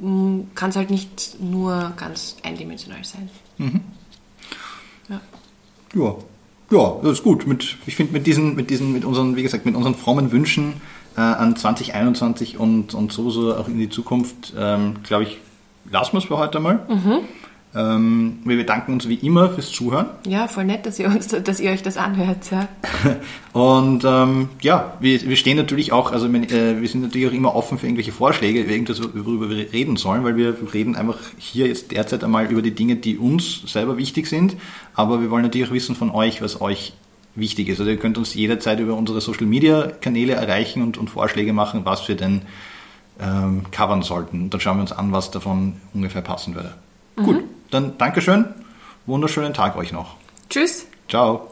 hm, 0.00 0.48
kann 0.56 0.70
es 0.70 0.76
halt 0.76 0.90
nicht 0.90 1.40
nur 1.40 1.92
ganz 1.96 2.36
eindimensional 2.42 3.04
sein. 3.04 3.30
Mhm. 3.58 3.80
Ja. 5.08 5.20
ja. 5.94 6.16
Ja, 6.68 6.96
das 7.02 7.12
ist 7.12 7.22
gut. 7.22 7.46
Mit, 7.46 7.76
ich 7.86 7.94
finde 7.94 8.12
mit 8.12 8.26
diesen, 8.26 8.56
mit 8.56 8.70
diesen, 8.70 8.92
mit 8.92 9.04
unseren, 9.04 9.36
wie 9.36 9.42
gesagt, 9.44 9.66
mit 9.66 9.76
unseren 9.76 9.94
frommen 9.94 10.32
Wünschen 10.32 10.80
äh, 11.16 11.20
an 11.20 11.56
2021 11.56 12.58
und, 12.58 12.94
und 12.94 13.12
sowieso 13.12 13.54
auch 13.56 13.68
in 13.68 13.78
die 13.78 13.88
Zukunft, 13.88 14.52
ähm, 14.58 15.02
glaube 15.02 15.24
ich, 15.24 15.38
lassen 15.90 16.14
wir 16.14 16.18
es 16.18 16.24
für 16.24 16.38
heute 16.38 16.60
mal. 16.60 16.80
Mhm. 16.88 17.20
Ähm, 17.76 18.38
wir 18.44 18.56
bedanken 18.56 18.94
uns 18.94 19.06
wie 19.06 19.16
immer 19.16 19.50
fürs 19.50 19.70
Zuhören. 19.70 20.06
Ja, 20.26 20.48
voll 20.48 20.64
nett, 20.64 20.86
dass 20.86 20.98
ihr, 20.98 21.08
uns, 21.08 21.28
dass 21.28 21.60
ihr 21.60 21.70
euch 21.70 21.82
das 21.82 21.98
anhört. 21.98 22.50
Ja. 22.50 22.68
und 23.52 24.02
ähm, 24.02 24.48
ja, 24.62 24.94
wir, 25.00 25.20
wir 25.28 25.36
stehen 25.36 25.58
natürlich 25.58 25.92
auch, 25.92 26.10
also 26.10 26.26
äh, 26.26 26.80
wir 26.80 26.88
sind 26.88 27.02
natürlich 27.02 27.28
auch 27.28 27.32
immer 27.32 27.54
offen 27.54 27.76
für 27.76 27.86
irgendwelche 27.86 28.12
Vorschläge, 28.12 28.62
irgendwas, 28.62 29.02
worüber 29.02 29.50
wir 29.50 29.72
reden 29.74 29.96
sollen, 29.96 30.24
weil 30.24 30.36
wir 30.36 30.56
reden 30.72 30.96
einfach 30.96 31.18
hier 31.36 31.66
jetzt 31.66 31.92
derzeit 31.92 32.24
einmal 32.24 32.46
über 32.46 32.62
die 32.62 32.74
Dinge, 32.74 32.96
die 32.96 33.18
uns 33.18 33.70
selber 33.70 33.98
wichtig 33.98 34.26
sind. 34.26 34.56
Aber 34.94 35.20
wir 35.20 35.30
wollen 35.30 35.42
natürlich 35.42 35.68
auch 35.68 35.74
wissen 35.74 35.96
von 35.96 36.10
euch, 36.10 36.40
was 36.40 36.62
euch 36.62 36.94
wichtig 37.36 37.68
ist. 37.68 37.78
Also 37.78 37.90
ihr 37.90 37.98
könnt 37.98 38.18
uns 38.18 38.34
jederzeit 38.34 38.80
über 38.80 38.94
unsere 38.94 39.20
Social 39.20 39.46
Media 39.46 39.88
Kanäle 40.00 40.34
erreichen 40.34 40.82
und, 40.82 40.98
und 40.98 41.10
Vorschläge 41.10 41.52
machen, 41.52 41.84
was 41.84 42.06
wir 42.08 42.16
denn 42.16 42.42
ähm, 43.20 43.64
covern 43.70 44.02
sollten. 44.02 44.42
Und 44.42 44.54
dann 44.54 44.60
schauen 44.60 44.78
wir 44.78 44.82
uns 44.82 44.92
an, 44.92 45.12
was 45.12 45.30
davon 45.30 45.74
ungefähr 45.94 46.22
passen 46.22 46.54
würde. 46.54 46.74
Mhm. 47.16 47.22
Gut, 47.22 47.44
dann 47.70 47.98
Dankeschön. 47.98 48.46
Wunderschönen 49.06 49.54
Tag 49.54 49.76
euch 49.76 49.92
noch. 49.92 50.16
Tschüss. 50.50 50.86
Ciao. 51.08 51.50